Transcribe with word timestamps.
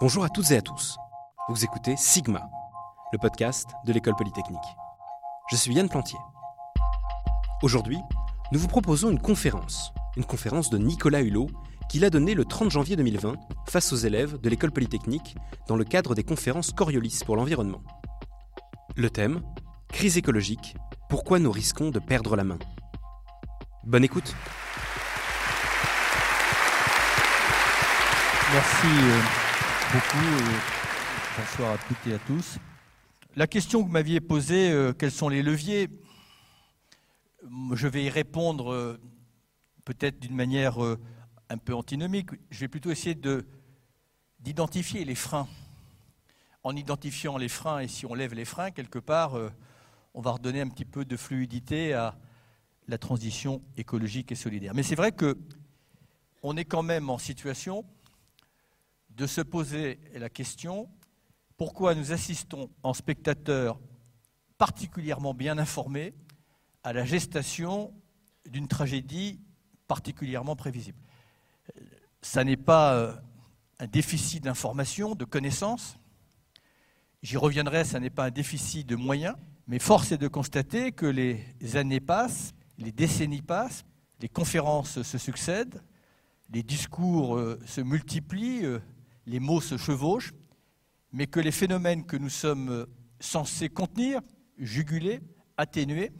Bonjour 0.00 0.22
à 0.22 0.28
toutes 0.28 0.52
et 0.52 0.56
à 0.56 0.62
tous. 0.62 0.96
Vous 1.48 1.64
écoutez 1.64 1.96
Sigma, 1.96 2.48
le 3.12 3.18
podcast 3.18 3.66
de 3.84 3.92
l'école 3.92 4.14
polytechnique. 4.14 4.60
Je 5.50 5.56
suis 5.56 5.74
Yann 5.74 5.88
Plantier. 5.88 6.20
Aujourd'hui, 7.62 7.98
nous 8.52 8.60
vous 8.60 8.68
proposons 8.68 9.10
une 9.10 9.18
conférence, 9.18 9.92
une 10.16 10.24
conférence 10.24 10.70
de 10.70 10.78
Nicolas 10.78 11.22
Hulot 11.22 11.48
qu'il 11.90 12.04
a 12.04 12.10
donnée 12.10 12.34
le 12.34 12.44
30 12.44 12.70
janvier 12.70 12.94
2020 12.94 13.34
face 13.66 13.92
aux 13.92 13.96
élèves 13.96 14.40
de 14.40 14.48
l'école 14.48 14.70
polytechnique 14.70 15.34
dans 15.66 15.74
le 15.74 15.82
cadre 15.82 16.14
des 16.14 16.22
conférences 16.22 16.70
Coriolis 16.70 17.22
pour 17.26 17.34
l'environnement. 17.34 17.82
Le 18.94 19.10
thème 19.10 19.42
Crise 19.88 20.16
écologique, 20.16 20.76
pourquoi 21.08 21.40
nous 21.40 21.50
risquons 21.50 21.90
de 21.90 21.98
perdre 21.98 22.36
la 22.36 22.44
main 22.44 22.58
Bonne 23.82 24.04
écoute 24.04 24.32
Merci 28.52 28.86
euh, 28.86 29.47
beaucoup. 29.92 30.26
euh, 30.26 30.58
Bonsoir 31.38 31.72
à 31.74 31.78
toutes 31.78 32.06
et 32.06 32.14
à 32.14 32.18
tous. 32.18 32.58
La 33.36 33.46
question 33.46 33.80
que 33.80 33.86
vous 33.86 33.92
m'aviez 33.92 34.20
posée, 34.20 34.70
euh, 34.72 34.92
quels 34.92 35.12
sont 35.12 35.28
les 35.28 35.42
leviers 35.42 35.88
Je 37.74 37.86
vais 37.86 38.04
y 38.04 38.10
répondre 38.10 38.72
euh, 38.72 39.00
peut-être 39.84 40.18
d'une 40.18 40.34
manière 40.34 40.78
un 41.48 41.58
peu 41.58 41.74
antinomique. 41.74 42.30
Je 42.50 42.60
vais 42.60 42.68
plutôt 42.68 42.90
essayer 42.90 43.14
de- 43.14 43.46
d'identifier 44.40 45.04
les 45.04 45.14
freins. 45.14 45.48
En 46.64 46.74
identifiant 46.76 47.38
les 47.38 47.48
freins, 47.48 47.78
et 47.80 47.88
si 47.88 48.04
on 48.04 48.14
lève 48.14 48.34
les 48.34 48.44
freins, 48.44 48.70
quelque 48.72 48.98
part, 48.98 49.34
on 50.12 50.20
va 50.20 50.32
redonner 50.32 50.60
un 50.60 50.68
petit 50.68 50.84
peu 50.84 51.04
de 51.04 51.16
fluidité 51.16 51.94
à 51.94 52.16
la 52.88 52.98
transition 52.98 53.62
écologique 53.76 54.32
et 54.32 54.34
solidaire. 54.34 54.74
Mais 54.74 54.82
c'est 54.82 54.96
vrai 54.96 55.12
que 55.12 55.38
on 56.42 56.56
est 56.56 56.64
quand 56.64 56.82
même 56.82 57.08
en 57.10 57.16
situation 57.18 57.84
de 59.18 59.26
se 59.26 59.40
poser 59.40 59.98
la 60.14 60.30
question 60.30 60.88
pourquoi 61.56 61.96
nous 61.96 62.12
assistons 62.12 62.70
en 62.84 62.94
spectateurs 62.94 63.80
particulièrement 64.58 65.34
bien 65.34 65.58
informés 65.58 66.14
à 66.84 66.92
la 66.92 67.04
gestation 67.04 67.92
d'une 68.48 68.68
tragédie 68.68 69.40
particulièrement 69.88 70.54
prévisible? 70.54 70.98
Ça 72.22 72.44
n'est 72.44 72.56
pas 72.56 72.94
euh, 72.94 73.12
un 73.80 73.88
déficit 73.88 74.44
d'information, 74.44 75.16
de 75.16 75.24
connaissances. 75.24 75.98
J'y 77.22 77.36
reviendrai, 77.36 77.84
ça 77.84 77.98
n'est 77.98 78.10
pas 78.10 78.26
un 78.26 78.30
déficit 78.30 78.86
de 78.86 78.94
moyens, 78.94 79.34
mais 79.66 79.80
force 79.80 80.12
est 80.12 80.18
de 80.18 80.28
constater 80.28 80.92
que 80.92 81.06
les 81.06 81.44
années 81.74 82.00
passent, 82.00 82.54
les 82.78 82.92
décennies 82.92 83.42
passent, 83.42 83.84
les 84.20 84.28
conférences 84.28 85.02
se 85.02 85.18
succèdent, 85.18 85.82
les 86.50 86.62
discours 86.62 87.36
euh, 87.36 87.58
se 87.66 87.80
multiplient, 87.80 88.64
euh, 88.64 88.78
les 89.28 89.40
mots 89.40 89.60
se 89.60 89.76
chevauchent, 89.76 90.32
mais 91.12 91.26
que 91.26 91.38
les 91.38 91.52
phénomènes 91.52 92.04
que 92.04 92.16
nous 92.16 92.30
sommes 92.30 92.86
censés 93.20 93.68
contenir, 93.68 94.20
juguler, 94.58 95.20
atténuer, 95.56 96.12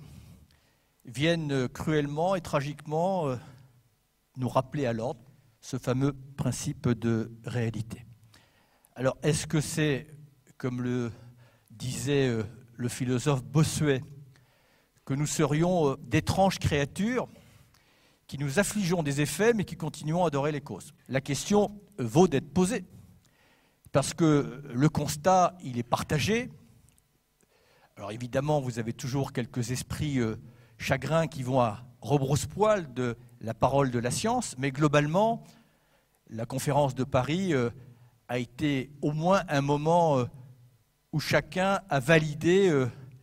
viennent 1.04 1.68
cruellement 1.68 2.34
et 2.34 2.40
tragiquement 2.40 3.28
euh, 3.28 3.36
nous 4.36 4.48
rappeler 4.48 4.86
à 4.86 4.92
l'ordre 4.92 5.20
ce 5.60 5.78
fameux 5.78 6.12
principe 6.36 6.88
de 6.88 7.32
réalité. 7.44 8.04
Alors, 8.94 9.16
est-ce 9.22 9.46
que 9.46 9.60
c'est, 9.60 10.06
comme 10.58 10.82
le 10.82 11.10
disait 11.70 12.28
euh, 12.28 12.42
le 12.76 12.88
philosophe 12.88 13.42
Bossuet, 13.42 14.02
que 15.04 15.14
nous 15.14 15.26
serions 15.26 15.92
euh, 15.92 15.96
d'étranges 16.02 16.58
créatures 16.58 17.28
qui 18.26 18.38
nous 18.38 18.58
affligeons 18.58 19.02
des 19.02 19.22
effets, 19.22 19.54
mais 19.54 19.64
qui 19.64 19.76
continuons 19.76 20.24
à 20.24 20.26
adorer 20.26 20.52
les 20.52 20.60
causes? 20.60 20.92
La 21.08 21.22
question 21.22 21.80
vaut 21.98 22.28
d'être 22.28 22.52
posée, 22.52 22.84
parce 23.92 24.14
que 24.14 24.62
le 24.72 24.88
constat, 24.88 25.56
il 25.62 25.78
est 25.78 25.82
partagé. 25.82 26.50
Alors 27.96 28.12
évidemment, 28.12 28.60
vous 28.60 28.78
avez 28.78 28.92
toujours 28.92 29.32
quelques 29.32 29.70
esprits 29.70 30.20
euh, 30.20 30.36
chagrins 30.76 31.26
qui 31.26 31.42
vont 31.42 31.60
à 31.60 31.84
rebrousse-poil 32.00 32.92
de 32.92 33.16
la 33.40 33.54
parole 33.54 33.90
de 33.90 33.98
la 33.98 34.10
science, 34.10 34.54
mais 34.58 34.70
globalement, 34.70 35.42
la 36.28 36.46
conférence 36.46 36.94
de 36.94 37.04
Paris 37.04 37.54
euh, 37.54 37.70
a 38.28 38.38
été 38.38 38.90
au 39.02 39.12
moins 39.12 39.42
un 39.48 39.62
moment 39.62 40.18
euh, 40.18 40.24
où 41.12 41.20
chacun 41.20 41.80
a 41.88 42.00
validé 42.00 42.70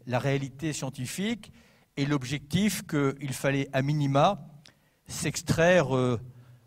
la 0.07 0.17
réalité 0.17 0.73
scientifique 0.73 1.51
et 1.97 2.07
l'objectif 2.07 2.81
qu'il 2.87 3.31
fallait 3.31 3.69
à 3.73 3.83
minima 3.83 4.47
s'extraire 5.05 5.89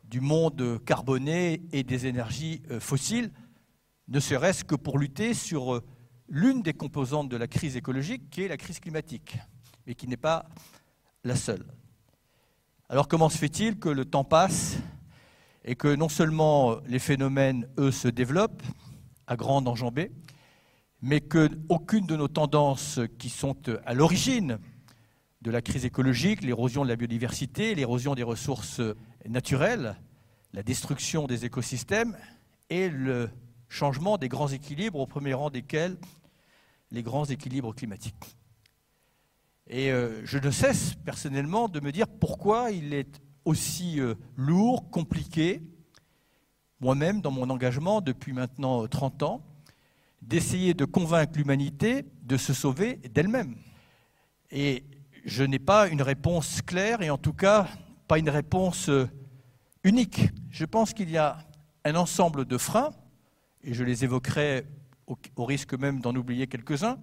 du 0.05 0.21
monde 0.21 0.81
carboné 0.87 1.61
et 1.73 1.83
des 1.83 2.07
énergies 2.07 2.63
fossiles, 2.79 3.33
ne 4.09 4.21
serait-ce 4.21 4.65
que 4.65 4.75
pour 4.75 4.99
lutter 4.99 5.35
sur 5.35 5.75
euh, 5.75 5.85
l'une 6.29 6.63
des 6.63 6.73
composantes 6.73 7.29
de 7.29 7.37
la 7.37 7.47
crise 7.47 7.77
écologique, 7.77 8.31
qui 8.31 8.43
est 8.43 8.49
la 8.49 8.57
crise 8.57 8.81
climatique, 8.81 9.37
mais 9.87 9.95
qui 9.95 10.09
n'est 10.09 10.17
pas 10.17 10.47
la 11.25 11.37
seule. 11.37 11.65
Alors 12.89 13.07
comment 13.07 13.29
se 13.29 13.37
fait-il 13.37 13.79
que 13.79 13.91
le 13.91 14.07
temps 14.07 14.25
passe 14.25 14.79
et 15.65 15.77
que 15.77 15.95
non 15.95 16.09
seulement 16.09 16.73
euh, 16.73 16.77
les 16.87 16.99
phénomènes, 16.99 17.69
eux, 17.79 17.91
se 17.91 18.09
développent 18.09 18.63
à 19.27 19.37
grande 19.37 19.69
enjambée, 19.69 20.11
mais 21.03 21.21
qu'aucune 21.21 22.07
de 22.07 22.17
nos 22.17 22.29
tendances 22.29 23.01
qui 23.19 23.29
sont 23.29 23.57
euh, 23.69 23.79
à 23.85 23.93
l'origine 23.93 24.59
de 25.43 25.51
la 25.51 25.61
crise 25.61 25.85
écologique, 25.85 26.43
l'érosion 26.43 26.83
de 26.83 26.89
la 26.89 26.97
biodiversité, 26.97 27.75
l'érosion 27.75 28.15
des 28.15 28.23
ressources 28.23 28.81
naturelles, 29.29 29.97
la 30.53 30.63
destruction 30.63 31.27
des 31.27 31.45
écosystèmes 31.45 32.17
et 32.71 32.89
le 32.89 33.31
changement 33.69 34.19
des 34.19 34.29
grands 34.29 34.49
équilibres, 34.49 34.99
au 34.99 35.07
premier 35.07 35.35
rang 35.35 35.51
desquels 35.51 35.97
les 36.91 37.03
grands 37.03 37.25
équilibres 37.25 37.75
climatiques. 37.75 38.37
Et 39.67 39.93
euh, 39.93 40.25
je 40.25 40.39
ne 40.39 40.51
cesse 40.51 40.95
personnellement 41.05 41.69
de 41.69 41.81
me 41.81 41.93
dire 41.93 42.09
pourquoi 42.09 42.71
il 42.71 42.95
est 42.95 43.21
aussi 43.45 44.01
euh, 44.01 44.15
lourd, 44.37 44.91
compliqué, 44.91 45.63
moi-même 46.81 47.21
dans 47.21 47.31
mon 47.31 47.51
engagement 47.51 48.01
depuis 48.01 48.33
maintenant 48.33 48.85
euh, 48.85 48.89
30 48.89 49.23
ans, 49.23 49.45
d'essayer 50.23 50.75
de 50.75 50.85
convaincre 50.85 51.33
l'humanité 51.37 52.05
de 52.23 52.37
se 52.37 52.53
sauver 52.53 52.97
d'elle-même. 53.15 53.57
Et 54.51 54.85
je 55.25 55.45
n'ai 55.45 55.59
pas 55.59 55.89
une 55.89 56.03
réponse 56.03 56.63
claire 56.63 57.03
et 57.03 57.11
en 57.11 57.19
tout 57.19 57.33
cas 57.33 57.69
pas 58.07 58.19
une 58.19 58.31
réponse 58.31 58.89
euh, 58.89 59.09
unique. 59.85 60.31
Je 60.51 60.65
pense 60.65 60.93
qu'il 60.95 61.11
y 61.11 61.19
a 61.19 61.39
un 61.85 61.95
ensemble 61.95 62.45
de 62.45 62.59
freins, 62.59 62.91
et 63.63 63.75
je 63.75 63.85
les 63.85 64.05
évoquerai 64.05 64.67
au, 65.07 65.45
risque 65.45 65.75
même 65.75 66.01
d'en 66.01 66.15
oublier 66.15 66.47
quelques-uns, 66.47 66.99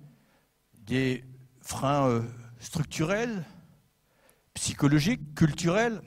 des 0.74 1.24
freins 1.62 2.08
euh, 2.08 2.22
structurels, 2.60 3.44
psychologiques, 4.54 5.36
culturels, 5.36 6.02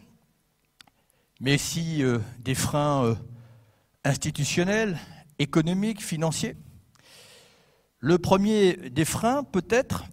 mais 1.41 1.55
aussi 1.55 2.03
euh, 2.03 2.19
des 2.39 2.55
freins 2.55 3.05
euh, 3.05 3.15
institutionnels, 4.05 4.99
économiques, 5.39 6.03
financiers. 6.03 6.57
Le 7.99 8.19
premier 8.19 8.91
des 8.91 9.05
freins, 9.05 9.45
peut-être, 9.45 10.05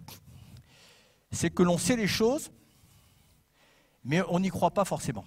c'est 1.30 1.50
que 1.50 1.62
l'on 1.62 1.78
sait 1.78 1.96
les 1.96 2.08
choses, 2.08 2.50
mais 4.04 4.22
on 4.28 4.40
n'y 4.40 4.50
croit 4.50 4.72
pas 4.72 4.84
forcément. 4.84 5.24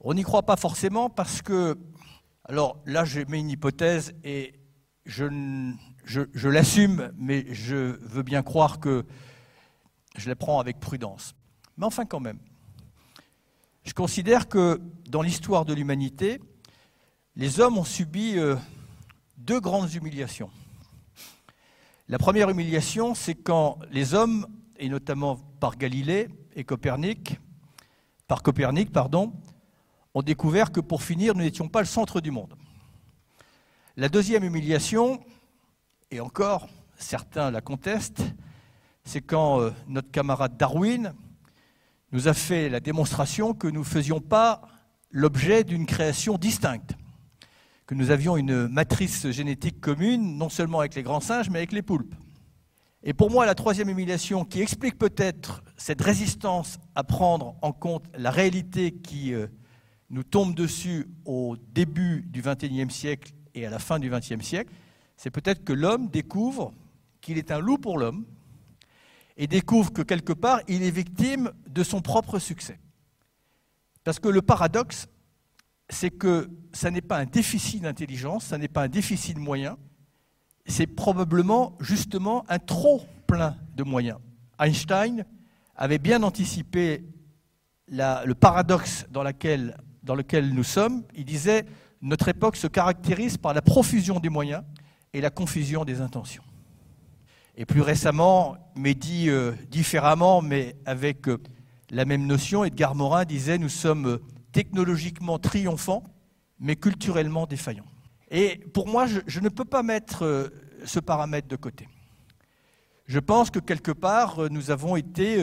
On 0.00 0.14
n'y 0.14 0.22
croit 0.22 0.44
pas 0.44 0.56
forcément 0.56 1.10
parce 1.10 1.42
que, 1.42 1.78
alors 2.48 2.80
là, 2.86 3.04
je 3.04 3.20
mets 3.22 3.40
une 3.40 3.50
hypothèse 3.50 4.14
et 4.22 4.54
je, 5.04 5.24
l'assume, 6.48 7.12
mais 7.16 7.52
je 7.52 7.98
veux 8.06 8.22
bien 8.22 8.42
croire 8.44 8.78
que 8.78 9.04
je 10.16 10.28
la 10.28 10.36
prends 10.36 10.60
avec 10.60 10.78
prudence. 10.78 11.34
Mais 11.76 11.86
enfin, 11.86 12.04
quand 12.04 12.20
même, 12.20 12.38
je 13.82 13.92
considère 13.94 14.48
que 14.48 14.80
dans 15.08 15.22
l'histoire 15.22 15.64
de 15.64 15.74
l'humanité, 15.74 16.40
les 17.34 17.58
hommes 17.58 17.78
ont 17.78 17.84
subi 17.84 18.38
euh, 18.38 18.54
deux 19.38 19.60
grandes 19.60 19.92
humiliations. 19.92 20.50
La 22.08 22.18
première 22.18 22.48
humiliation, 22.48 23.16
c'est 23.16 23.34
quand 23.34 23.80
les 23.90 24.14
hommes, 24.14 24.46
et 24.78 24.88
notamment 24.88 25.36
par 25.58 25.76
Galilée 25.76 26.28
et 26.54 26.62
Copernic, 26.62 27.40
par 28.28 28.44
Copernic, 28.44 28.92
pardon, 28.92 29.32
ont 30.16 30.22
découvert 30.22 30.72
que 30.72 30.80
pour 30.80 31.02
finir, 31.02 31.34
nous 31.34 31.42
n'étions 31.42 31.68
pas 31.68 31.80
le 31.80 31.86
centre 31.86 32.22
du 32.22 32.30
monde. 32.30 32.54
La 33.98 34.08
deuxième 34.08 34.44
humiliation, 34.44 35.22
et 36.10 36.20
encore, 36.20 36.68
certains 36.96 37.50
la 37.50 37.60
contestent, 37.60 38.22
c'est 39.04 39.20
quand 39.20 39.60
euh, 39.60 39.72
notre 39.86 40.10
camarade 40.10 40.56
Darwin 40.56 41.12
nous 42.12 42.28
a 42.28 42.32
fait 42.32 42.70
la 42.70 42.80
démonstration 42.80 43.52
que 43.52 43.66
nous 43.66 43.80
ne 43.80 43.84
faisions 43.84 44.20
pas 44.20 44.62
l'objet 45.10 45.64
d'une 45.64 45.84
création 45.84 46.38
distincte, 46.38 46.96
que 47.84 47.94
nous 47.94 48.10
avions 48.10 48.38
une 48.38 48.68
matrice 48.68 49.30
génétique 49.30 49.82
commune, 49.82 50.38
non 50.38 50.48
seulement 50.48 50.80
avec 50.80 50.94
les 50.94 51.02
grands 51.02 51.20
singes, 51.20 51.50
mais 51.50 51.58
avec 51.58 51.72
les 51.72 51.82
poulpes. 51.82 52.14
Et 53.02 53.12
pour 53.12 53.30
moi, 53.30 53.44
la 53.44 53.54
troisième 53.54 53.90
humiliation 53.90 54.46
qui 54.46 54.62
explique 54.62 54.96
peut-être 54.96 55.62
cette 55.76 56.00
résistance 56.00 56.78
à 56.94 57.04
prendre 57.04 57.56
en 57.60 57.72
compte 57.72 58.06
la 58.16 58.30
réalité 58.30 58.92
qui 58.92 59.34
euh, 59.34 59.46
nous 60.10 60.22
tombe 60.22 60.54
dessus 60.54 61.08
au 61.24 61.56
début 61.72 62.22
du 62.28 62.42
XXIe 62.42 62.90
siècle 62.90 63.32
et 63.54 63.66
à 63.66 63.70
la 63.70 63.78
fin 63.78 63.98
du 63.98 64.10
XXe 64.10 64.44
siècle, 64.44 64.72
c'est 65.16 65.30
peut-être 65.30 65.64
que 65.64 65.72
l'homme 65.72 66.08
découvre 66.08 66.72
qu'il 67.20 67.38
est 67.38 67.50
un 67.50 67.58
loup 67.58 67.78
pour 67.78 67.98
l'homme 67.98 68.24
et 69.36 69.46
découvre 69.46 69.92
que 69.92 70.02
quelque 70.02 70.32
part, 70.32 70.60
il 70.68 70.82
est 70.82 70.90
victime 70.90 71.52
de 71.68 71.82
son 71.82 72.00
propre 72.00 72.38
succès. 72.38 72.78
Parce 74.04 74.18
que 74.18 74.28
le 74.28 74.42
paradoxe, 74.42 75.08
c'est 75.88 76.10
que 76.10 76.48
ça 76.72 76.90
n'est 76.90 77.00
pas 77.00 77.18
un 77.18 77.24
déficit 77.24 77.82
d'intelligence, 77.82 78.46
ça 78.46 78.58
n'est 78.58 78.68
pas 78.68 78.82
un 78.84 78.88
déficit 78.88 79.34
de 79.34 79.40
moyens, 79.40 79.76
c'est 80.66 80.86
probablement 80.86 81.76
justement 81.80 82.44
un 82.48 82.58
trop 82.58 83.02
plein 83.26 83.56
de 83.74 83.82
moyens. 83.82 84.18
Einstein 84.58 85.24
avait 85.76 85.98
bien 85.98 86.22
anticipé 86.22 87.04
le 87.88 88.32
paradoxe 88.32 89.06
dans, 89.10 89.22
dans 90.06 90.14
lequel 90.14 90.54
nous 90.54 90.64
sommes. 90.64 91.02
Il 91.14 91.26
disait 91.26 91.66
Notre 92.00 92.28
époque 92.28 92.56
se 92.56 92.68
caractérise 92.68 93.36
par 93.36 93.52
la 93.52 93.60
profusion 93.60 94.20
des 94.20 94.30
moyens 94.30 94.62
et 95.12 95.20
la 95.20 95.30
confusion 95.30 95.84
des 95.84 96.00
intentions. 96.00 96.44
Et 97.56 97.66
plus 97.66 97.80
récemment, 97.80 98.56
mais 98.76 98.94
dit 98.94 99.28
euh, 99.28 99.52
différemment, 99.70 100.40
mais 100.42 100.76
avec 100.86 101.28
euh, 101.28 101.38
la 101.90 102.04
même 102.04 102.26
notion, 102.26 102.64
Edgar 102.64 102.94
Morin 102.94 103.24
disait 103.24 103.58
Nous 103.58 103.68
sommes 103.68 104.06
euh, 104.06 104.22
technologiquement 104.52 105.38
triomphants, 105.38 106.04
mais 106.60 106.76
culturellement 106.76 107.46
défaillants. 107.46 107.90
Et 108.30 108.58
pour 108.72 108.88
moi, 108.88 109.06
je, 109.06 109.40
ne 109.40 109.48
peux 109.48 109.64
pas 109.64 109.82
mettre 109.82 110.50
ce 110.84 110.98
paramètre 110.98 111.46
de 111.46 111.54
côté. 111.54 111.88
Je 113.06 113.20
pense 113.20 113.50
que 113.50 113.60
quelque 113.60 113.92
part, 113.92 114.50
nous 114.50 114.72
avons 114.72 114.96
été, 114.96 115.40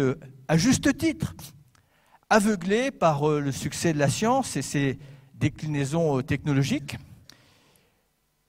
à 0.49 0.57
juste 0.57 0.97
titre, 0.97 1.33
aveuglés 2.29 2.91
par 2.91 3.27
le 3.27 3.51
succès 3.51 3.93
de 3.93 3.99
la 3.99 4.09
science 4.09 4.55
et 4.55 4.61
ses 4.61 4.99
déclinaisons 5.35 6.21
technologiques. 6.21 6.97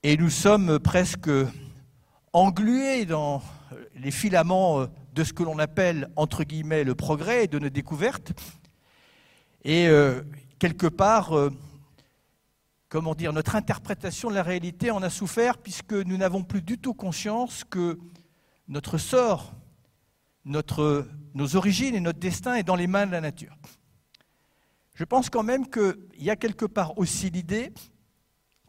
Et 0.03 0.17
nous 0.17 0.29
sommes 0.29 0.79
presque 0.79 1.29
englués 2.33 3.05
dans 3.05 3.41
les 3.95 4.11
filaments 4.11 4.81
euh, 4.81 4.87
de 5.13 5.23
ce 5.23 5.33
que 5.33 5.43
l'on 5.43 5.59
appelle, 5.59 6.09
entre 6.15 6.43
guillemets, 6.43 6.83
le 6.83 6.95
progrès 6.95 7.45
et 7.45 7.47
de 7.47 7.59
nos 7.59 7.69
découvertes. 7.69 8.33
Et 9.63 9.87
euh, 9.87 10.21
quelque 10.59 10.87
part, 10.87 11.35
euh, 11.35 11.49
comment 12.89 13.15
dire, 13.15 13.33
notre 13.33 13.55
interprétation 13.55 14.29
de 14.29 14.35
la 14.35 14.43
réalité 14.43 14.91
en 14.91 15.01
a 15.01 15.09
souffert 15.09 15.57
puisque 15.57 15.93
nous 15.93 16.17
n'avons 16.17 16.43
plus 16.43 16.61
du 16.61 16.77
tout 16.77 16.93
conscience 16.93 17.63
que 17.63 17.97
notre 18.67 18.97
sort, 18.97 19.53
notre, 20.45 21.07
nos 21.33 21.55
origines 21.55 21.95
et 21.95 21.99
notre 21.99 22.19
destin 22.19 22.55
est 22.55 22.63
dans 22.63 22.75
les 22.75 22.87
mains 22.87 23.05
de 23.05 23.11
la 23.11 23.21
nature. 23.21 23.57
Je 24.93 25.03
pense 25.03 25.29
quand 25.29 25.43
même 25.43 25.69
qu'il 25.69 25.95
y 26.17 26.29
a 26.29 26.35
quelque 26.35 26.65
part 26.65 26.97
aussi 26.97 27.29
l'idée 27.29 27.73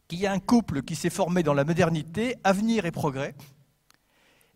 qu'il 0.08 0.19
y 0.19 0.26
a 0.26 0.32
un 0.32 0.38
couple 0.38 0.82
qui 0.82 0.94
s'est 0.94 1.11
formé 1.11 1.43
dans 1.43 1.55
la 1.55 1.64
modernité, 1.64 2.37
avenir 2.44 2.87
et 2.87 2.93
progrès, 2.93 3.34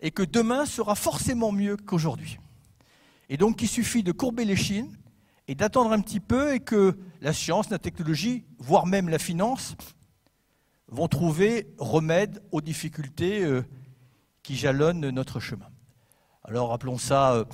et 0.00 0.10
que 0.10 0.22
demain 0.22 0.64
sera 0.64 0.94
forcément 0.94 1.52
mieux 1.52 1.76
qu'aujourd'hui. 1.76 2.38
Et 3.28 3.36
donc 3.36 3.62
il 3.62 3.68
suffit 3.68 4.02
de 4.02 4.12
courber 4.12 4.44
les 4.44 4.56
chines 4.56 4.96
et 5.48 5.54
d'attendre 5.54 5.92
un 5.92 6.00
petit 6.00 6.20
peu 6.20 6.54
et 6.54 6.60
que 6.60 6.98
la 7.20 7.32
science, 7.32 7.70
la 7.70 7.78
technologie, 7.78 8.44
voire 8.58 8.86
même 8.86 9.08
la 9.08 9.18
finance, 9.18 9.76
vont 10.88 11.08
trouver 11.08 11.72
remède 11.78 12.42
aux 12.50 12.60
difficultés 12.60 13.44
euh, 13.44 13.62
qui 14.42 14.56
jalonnent 14.56 15.10
notre 15.10 15.38
chemin. 15.38 15.69
Alors 16.50 16.72
appelons 16.72 16.98
ça 16.98 17.34
euh, 17.34 17.44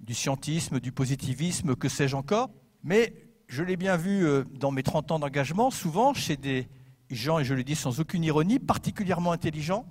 du 0.00 0.12
scientisme, 0.12 0.80
du 0.80 0.90
positivisme, 0.90 1.76
que 1.76 1.88
sais-je 1.88 2.16
encore, 2.16 2.50
mais 2.82 3.14
je 3.46 3.62
l'ai 3.62 3.76
bien 3.76 3.96
vu 3.96 4.26
euh, 4.26 4.42
dans 4.50 4.72
mes 4.72 4.82
30 4.82 5.12
ans 5.12 5.18
d'engagement, 5.20 5.70
souvent 5.70 6.14
chez 6.14 6.36
des 6.36 6.68
gens, 7.10 7.38
et 7.38 7.44
je 7.44 7.54
le 7.54 7.62
dis 7.62 7.76
sans 7.76 8.00
aucune 8.00 8.24
ironie, 8.24 8.58
particulièrement 8.58 9.30
intelligents, 9.30 9.86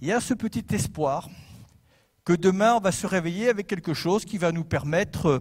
il 0.00 0.08
y 0.08 0.12
a 0.12 0.18
ce 0.18 0.34
petit 0.34 0.64
espoir 0.74 1.28
que 2.24 2.32
demain 2.32 2.74
on 2.74 2.80
va 2.80 2.90
se 2.90 3.06
réveiller 3.06 3.48
avec 3.48 3.68
quelque 3.68 3.94
chose 3.94 4.24
qui 4.24 4.36
va 4.36 4.50
nous 4.50 4.64
permettre, 4.64 5.40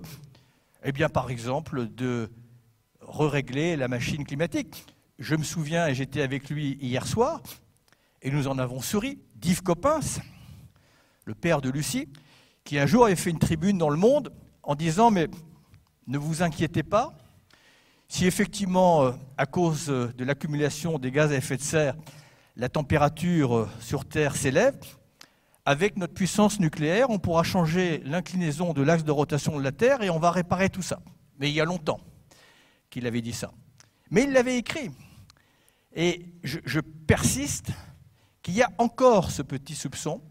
eh 0.83 0.91
bien, 0.91 1.09
par 1.09 1.31
exemple, 1.31 1.87
de 1.87 2.29
régler 3.01 3.75
la 3.75 3.87
machine 3.87 4.23
climatique. 4.23 4.85
Je 5.17 5.33
me 5.33 5.43
souviens, 5.43 5.87
et 5.87 5.95
j'étais 5.95 6.21
avec 6.21 6.51
lui 6.51 6.77
hier 6.79 7.07
soir, 7.07 7.41
et 8.21 8.29
nous 8.29 8.47
en 8.47 8.59
avons 8.59 8.81
souri, 8.81 9.17
d'Yves 9.33 9.63
Coppens, 9.63 10.19
le 11.29 11.35
père 11.35 11.61
de 11.61 11.69
Lucie, 11.69 12.09
qui 12.63 12.79
un 12.79 12.87
jour 12.87 13.05
avait 13.05 13.15
fait 13.15 13.29
une 13.29 13.37
tribune 13.37 13.77
dans 13.77 13.91
le 13.91 13.97
monde 13.97 14.33
en 14.63 14.73
disant 14.73 15.11
Mais 15.11 15.27
ne 16.07 16.17
vous 16.17 16.41
inquiétez 16.41 16.81
pas, 16.81 17.15
si 18.07 18.25
effectivement, 18.25 19.13
à 19.37 19.45
cause 19.45 19.85
de 19.85 20.23
l'accumulation 20.23 20.97
des 20.97 21.11
gaz 21.11 21.31
à 21.31 21.35
effet 21.35 21.55
de 21.55 21.61
serre, 21.61 21.95
la 22.55 22.67
température 22.67 23.55
euh, 23.55 23.69
sur 23.79 24.05
Terre 24.05 24.35
s'élève, 24.35 24.75
avec 25.65 25.97
notre 25.97 26.15
puissance 26.15 26.59
nucléaire, 26.59 27.11
on 27.11 27.19
pourra 27.19 27.43
changer 27.43 28.01
l'inclinaison 28.05 28.73
de 28.73 28.81
l'axe 28.81 29.03
de 29.03 29.11
rotation 29.11 29.55
de 29.55 29.63
la 29.63 29.71
Terre 29.71 30.01
et 30.01 30.09
on 30.09 30.17
va 30.17 30.31
réparer 30.31 30.71
tout 30.71 30.81
ça. 30.81 30.99
Mais 31.37 31.51
il 31.51 31.53
y 31.53 31.61
a 31.61 31.65
longtemps 31.65 31.99
qu'il 32.89 33.05
avait 33.05 33.21
dit 33.21 33.33
ça. 33.33 33.51
Mais 34.09 34.23
il 34.23 34.31
l'avait 34.31 34.57
écrit. 34.57 34.89
Et 35.95 36.25
je, 36.43 36.79
persiste 36.79 37.69
qu'il 38.41 38.55
y 38.55 38.63
a 38.63 38.71
encore 38.79 39.29
ce 39.29 39.43
petit 39.43 39.75
soupçon. 39.75 40.23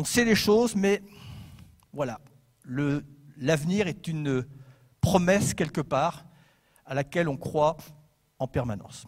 On 0.00 0.04
sait 0.04 0.24
les 0.24 0.34
choses, 0.34 0.76
mais 0.76 1.02
voilà, 1.92 2.22
l'avenir 3.36 3.86
est 3.86 4.08
une 4.08 4.46
promesse 5.02 5.52
quelque 5.52 5.82
part 5.82 6.24
à 6.86 6.94
laquelle 6.94 7.28
on 7.28 7.36
croit 7.36 7.76
en 8.38 8.48
permanence. 8.48 9.06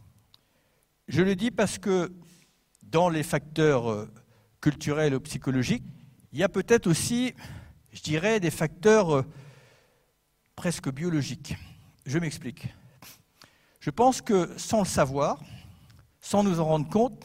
Je 1.09 1.23
le 1.23 1.35
dis 1.35 1.51
parce 1.51 1.79
que 1.79 2.13
dans 2.83 3.09
les 3.09 3.23
facteurs 3.23 3.91
euh, 3.91 4.13
culturels 4.61 5.15
ou 5.15 5.21
psychologiques, 5.21 5.83
il 6.31 6.41
y 6.41 6.43
a 6.43 6.51
peut-être 6.51 6.87
aussi, 6.87 7.33
je 7.91 8.03
dirais, 8.03 8.39
des 8.39 8.51
facteurs 8.51 9.17
euh, 9.17 9.23
presque 10.57 10.93
biologiques. 10.93 11.57
Je 12.05 12.19
m'explique. 12.19 12.69
Je 13.81 13.89
pense 13.89 14.21
que 14.21 14.51
sans 14.59 14.81
le 14.81 14.87
savoir, 14.87 15.41
sans 16.21 16.43
nous 16.43 16.61
en 16.61 16.67
rendre 16.67 16.91
compte, 16.91 17.25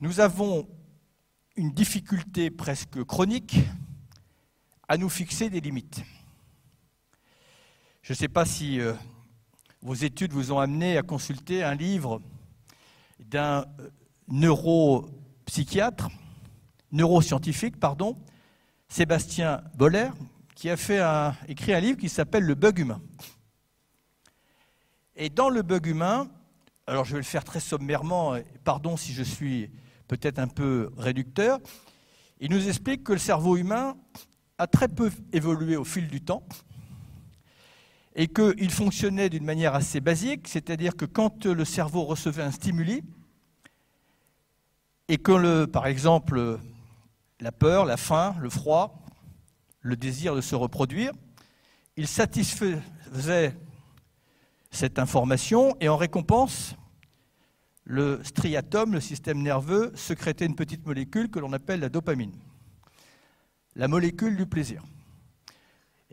nous 0.00 0.20
avons 0.20 0.68
une 1.60 1.72
difficulté 1.72 2.50
presque 2.50 3.04
chronique 3.04 3.58
à 4.88 4.96
nous 4.96 5.10
fixer 5.10 5.50
des 5.50 5.60
limites. 5.60 6.02
Je 8.00 8.14
ne 8.14 8.16
sais 8.16 8.28
pas 8.28 8.46
si 8.46 8.80
euh, 8.80 8.94
vos 9.82 9.92
études 9.92 10.32
vous 10.32 10.52
ont 10.52 10.58
amené 10.58 10.96
à 10.96 11.02
consulter 11.02 11.62
un 11.62 11.74
livre 11.74 12.22
d'un 13.18 13.66
euh, 13.78 13.90
neuropsychiatre, 14.28 16.08
neuroscientifique, 16.92 17.78
pardon, 17.78 18.16
Sébastien 18.88 19.62
Boller, 19.74 20.08
qui 20.54 20.70
a 20.70 21.36
écrit 21.46 21.74
un 21.74 21.80
livre 21.80 21.98
qui 21.98 22.08
s'appelle 22.08 22.44
Le 22.44 22.54
bug 22.54 22.78
humain. 22.78 23.02
Et 25.14 25.28
dans 25.28 25.50
le 25.50 25.60
bug 25.60 25.84
humain, 25.84 26.30
alors 26.86 27.04
je 27.04 27.12
vais 27.12 27.18
le 27.18 27.24
faire 27.24 27.44
très 27.44 27.60
sommairement, 27.60 28.38
pardon 28.64 28.96
si 28.96 29.12
je 29.12 29.22
suis 29.22 29.70
peut-être 30.10 30.40
un 30.40 30.48
peu 30.48 30.90
réducteur, 30.98 31.60
il 32.40 32.50
nous 32.50 32.68
explique 32.68 33.04
que 33.04 33.12
le 33.12 33.18
cerveau 33.20 33.56
humain 33.56 33.96
a 34.58 34.66
très 34.66 34.88
peu 34.88 35.08
évolué 35.32 35.76
au 35.76 35.84
fil 35.84 36.08
du 36.08 36.20
temps 36.20 36.42
et 38.16 38.26
qu'il 38.26 38.70
fonctionnait 38.72 39.28
d'une 39.28 39.44
manière 39.44 39.76
assez 39.76 40.00
basique, 40.00 40.48
c'est-à-dire 40.48 40.96
que 40.96 41.04
quand 41.04 41.46
le 41.46 41.64
cerveau 41.64 42.02
recevait 42.02 42.42
un 42.42 42.50
stimuli, 42.50 43.04
et 45.06 45.16
que, 45.16 45.64
par 45.66 45.86
exemple, 45.86 46.58
la 47.38 47.52
peur, 47.52 47.84
la 47.84 47.96
faim, 47.96 48.34
le 48.40 48.50
froid, 48.50 49.04
le 49.80 49.94
désir 49.94 50.34
de 50.34 50.40
se 50.40 50.56
reproduire, 50.56 51.12
il 51.96 52.08
satisfaisait 52.08 53.56
cette 54.72 54.98
information 54.98 55.76
et 55.80 55.88
en 55.88 55.96
récompense, 55.96 56.74
le 57.90 58.20
striatum, 58.22 58.92
le 58.92 59.00
système 59.00 59.42
nerveux, 59.42 59.90
sécrétait 59.96 60.46
une 60.46 60.54
petite 60.54 60.86
molécule 60.86 61.28
que 61.28 61.40
l'on 61.40 61.52
appelle 61.52 61.80
la 61.80 61.88
dopamine, 61.88 62.30
la 63.74 63.88
molécule 63.88 64.36
du 64.36 64.46
plaisir. 64.46 64.84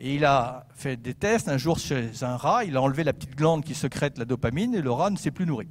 Et 0.00 0.16
il 0.16 0.24
a 0.24 0.66
fait 0.74 0.96
des 0.96 1.14
tests 1.14 1.48
un 1.48 1.56
jour 1.56 1.78
chez 1.78 2.10
un 2.22 2.36
rat, 2.36 2.64
il 2.64 2.76
a 2.76 2.82
enlevé 2.82 3.04
la 3.04 3.12
petite 3.12 3.36
glande 3.36 3.64
qui 3.64 3.76
sécrète 3.76 4.18
la 4.18 4.24
dopamine 4.24 4.74
et 4.74 4.82
le 4.82 4.90
rat 4.90 5.10
ne 5.10 5.16
s'est 5.16 5.30
plus 5.30 5.46
nourri. 5.46 5.68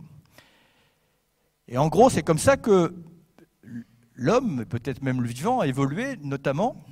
Et 1.68 1.78
en 1.78 1.90
gros, 1.90 2.10
c'est 2.10 2.24
comme 2.24 2.40
ça 2.40 2.56
que 2.56 2.96
l'homme, 4.16 4.64
peut-être 4.66 5.02
même 5.02 5.22
le 5.22 5.28
vivant, 5.28 5.60
a 5.60 5.68
évolué 5.68 6.16
notamment 6.22 6.86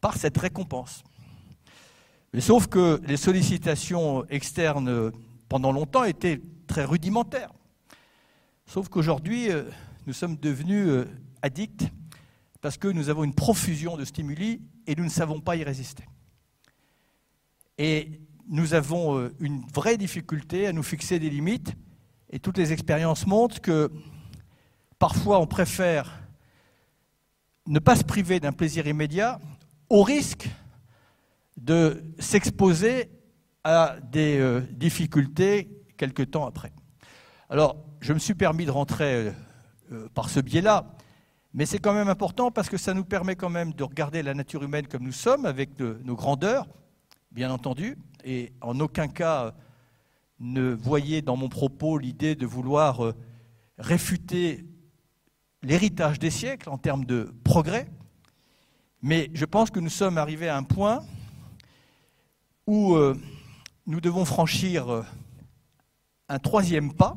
par 0.00 0.16
cette 0.16 0.38
récompense. 0.38 1.02
Mais 2.32 2.40
sauf 2.40 2.68
que 2.68 3.00
les 3.04 3.16
sollicitations 3.16 4.24
externes 4.26 5.10
pendant 5.48 5.72
longtemps 5.72 6.04
étaient 6.04 6.40
très 6.68 6.84
rudimentaires. 6.84 7.50
Sauf 8.68 8.90
qu'aujourd'hui, 8.90 9.50
euh, 9.50 9.62
nous 10.06 10.12
sommes 10.12 10.36
devenus 10.36 10.88
euh, 10.88 11.08
addicts 11.40 11.90
parce 12.60 12.76
que 12.76 12.86
nous 12.86 13.08
avons 13.08 13.24
une 13.24 13.34
profusion 13.34 13.96
de 13.96 14.04
stimuli 14.04 14.60
et 14.86 14.94
nous 14.94 15.04
ne 15.04 15.08
savons 15.08 15.40
pas 15.40 15.56
y 15.56 15.64
résister. 15.64 16.04
Et 17.78 18.20
nous 18.46 18.74
avons 18.74 19.18
euh, 19.18 19.34
une 19.40 19.62
vraie 19.72 19.96
difficulté 19.96 20.66
à 20.66 20.74
nous 20.74 20.82
fixer 20.82 21.18
des 21.18 21.30
limites 21.30 21.72
Et 22.28 22.40
toutes 22.40 22.58
les 22.58 22.74
expériences 22.74 23.26
montrent 23.26 23.62
que 23.62 23.90
parfois 24.98 25.40
on 25.40 25.46
préfère 25.46 26.20
ne 27.66 27.78
pas 27.78 27.96
se 27.96 28.04
priver 28.04 28.38
d'un 28.38 28.52
plaisir 28.52 28.86
immédiat 28.86 29.40
au 29.88 30.02
risque 30.02 30.46
de 31.56 32.04
s'exposer 32.18 33.08
à 33.64 33.96
des 34.12 34.60
difficultés 34.72 35.70
quelque 35.96 36.22
temps 36.22 36.46
après. 36.46 36.72
Alors, 37.48 37.87
je 38.00 38.12
me 38.12 38.18
suis 38.18 38.34
permis 38.34 38.66
de 38.66 38.70
rentrer 38.70 39.14
euh, 39.14 39.32
euh, 39.92 40.08
par 40.14 40.30
ce 40.30 40.40
biais-là, 40.40 40.94
mais 41.54 41.66
c'est 41.66 41.78
quand 41.78 41.94
même 41.94 42.08
important 42.08 42.50
parce 42.50 42.68
que 42.68 42.76
ça 42.76 42.94
nous 42.94 43.04
permet 43.04 43.36
quand 43.36 43.50
même 43.50 43.72
de 43.72 43.82
regarder 43.82 44.22
la 44.22 44.34
nature 44.34 44.62
humaine 44.62 44.86
comme 44.86 45.02
nous 45.02 45.12
sommes, 45.12 45.46
avec 45.46 45.78
nos 45.80 46.14
grandeurs, 46.14 46.66
bien 47.30 47.50
entendu, 47.50 47.98
et 48.24 48.52
en 48.60 48.78
aucun 48.80 49.08
cas 49.08 49.54
ne 50.40 50.72
voyez 50.74 51.22
dans 51.22 51.36
mon 51.36 51.48
propos 51.48 51.98
l'idée 51.98 52.34
de 52.34 52.46
vouloir 52.46 53.14
réfuter 53.78 54.66
l'héritage 55.62 56.18
des 56.18 56.30
siècles 56.30 56.68
en 56.68 56.78
termes 56.78 57.04
de 57.04 57.34
progrès, 57.44 57.88
mais 59.02 59.30
je 59.32 59.44
pense 59.44 59.70
que 59.70 59.80
nous 59.80 59.90
sommes 59.90 60.18
arrivés 60.18 60.48
à 60.48 60.56
un 60.56 60.64
point 60.64 61.04
où 62.66 62.94
euh, 62.94 63.14
nous 63.86 64.00
devons 64.00 64.24
franchir 64.24 64.92
euh, 64.92 65.02
un 66.28 66.38
troisième 66.38 66.92
pas. 66.92 67.16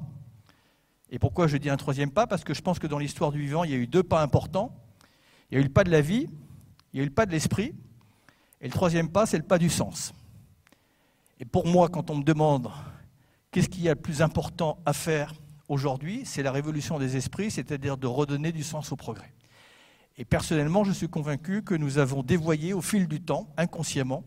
Et 1.12 1.20
pourquoi 1.20 1.48
je 1.48 1.58
dis 1.58 1.70
un 1.70 1.78
troisième 1.78 2.10
pas? 2.10 2.26
Parce 2.26 2.44
que 2.44 2.54
je 2.54 2.62
pense 2.62 2.80
que 2.80 2.88
dans 2.88 2.98
l'histoire 2.98 3.32
du 3.32 3.42
vivant, 3.42 3.66
il 3.66 3.72
y 3.72 3.74
a 3.74 3.78
eu 3.78 3.88
deux 3.88 4.04
pas 4.04 4.22
importants. 4.22 4.74
Il 5.52 5.56
y 5.56 5.58
a 5.58 5.60
eu 5.62 5.66
le 5.66 5.70
pas 5.70 5.84
de 5.84 5.92
la 5.92 6.00
vie, 6.00 6.30
il 6.94 6.98
y 6.98 7.00
a 7.02 7.04
eu 7.04 7.08
le 7.08 7.14
pas 7.14 7.26
de 7.26 7.32
l'esprit, 7.32 7.76
et 8.62 8.66
le 8.66 8.72
troisième 8.72 9.10
pas, 9.10 9.26
c'est 9.26 9.38
le 9.38 9.44
pas 9.44 9.58
du 9.58 9.70
sens. 9.70 10.14
Et 11.42 11.46
pour 11.46 11.68
moi, 11.68 11.90
quand 11.90 12.10
on 12.10 12.16
me 12.16 12.24
demande 12.24 12.72
qu'est-ce 13.52 13.68
qu'il 13.68 13.84
y 13.84 13.90
a 13.90 13.96
de 13.96 14.00
plus 14.00 14.22
important 14.22 14.80
à 14.86 14.94
faire 14.94 15.34
aujourd'hui, 15.68 16.22
c'est 16.24 16.44
la 16.44 16.54
révolution 16.54 17.00
des 17.00 17.18
esprits, 17.18 17.52
c'est-à-dire 17.52 17.98
de 17.98 18.08
redonner 18.08 18.54
du 18.54 18.64
sens 18.64 18.94
au 18.94 18.96
progrès. 18.96 19.34
Et 20.18 20.24
personnellement, 20.24 20.86
je 20.86 20.92
suis 20.94 21.10
convaincu 21.10 21.64
que 21.64 21.76
nous 21.76 21.98
avons 21.98 22.24
dévoyé 22.24 22.72
au 22.74 22.82
fil 22.82 23.08
du 23.08 23.22
temps, 23.22 23.54
inconsciemment, 23.58 24.24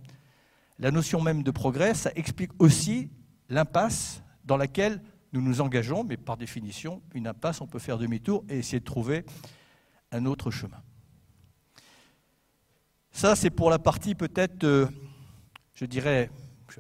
la 0.79 0.91
notion 0.91 1.23
même 1.23 1.43
de 1.43 1.51
progrès. 1.51 1.95
Ça 1.95 2.11
explique 2.17 2.51
aussi 2.59 3.11
l'impasse 3.49 4.23
dans 4.45 4.57
laquelle 4.57 5.01
nous 5.35 5.43
nous 5.43 5.61
engageons, 5.61 6.05
mais 6.05 6.17
par 6.17 6.37
définition, 6.37 7.03
une 7.13 7.27
impasse, 7.27 7.61
on 7.61 7.67
peut 7.67 7.81
faire 7.81 7.99
demi-tour 7.99 8.45
et 8.49 8.59
essayer 8.59 8.79
de 8.79 8.85
trouver 8.85 9.27
un 10.13 10.27
autre 10.27 10.53
chemin. 10.53 10.81
Ça, 13.11 13.35
c'est 13.35 13.51
pour 13.51 13.69
la 13.69 13.81
partie 13.81 14.15
peut-être, 14.15 14.63
euh, 14.63 14.87
je 15.75 15.87
dirais, 15.87 16.31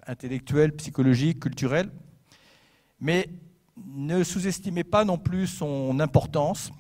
intellectuelle, 0.06 0.72
psychologique, 0.76 1.40
culturelle. 1.40 1.90
Mais 3.00 3.28
ne 3.76 4.22
sous-estimez 4.22 4.84
pas 4.84 5.04
non 5.04 5.18
plus 5.18 5.48
son 5.48 5.98
importance, 5.98 6.70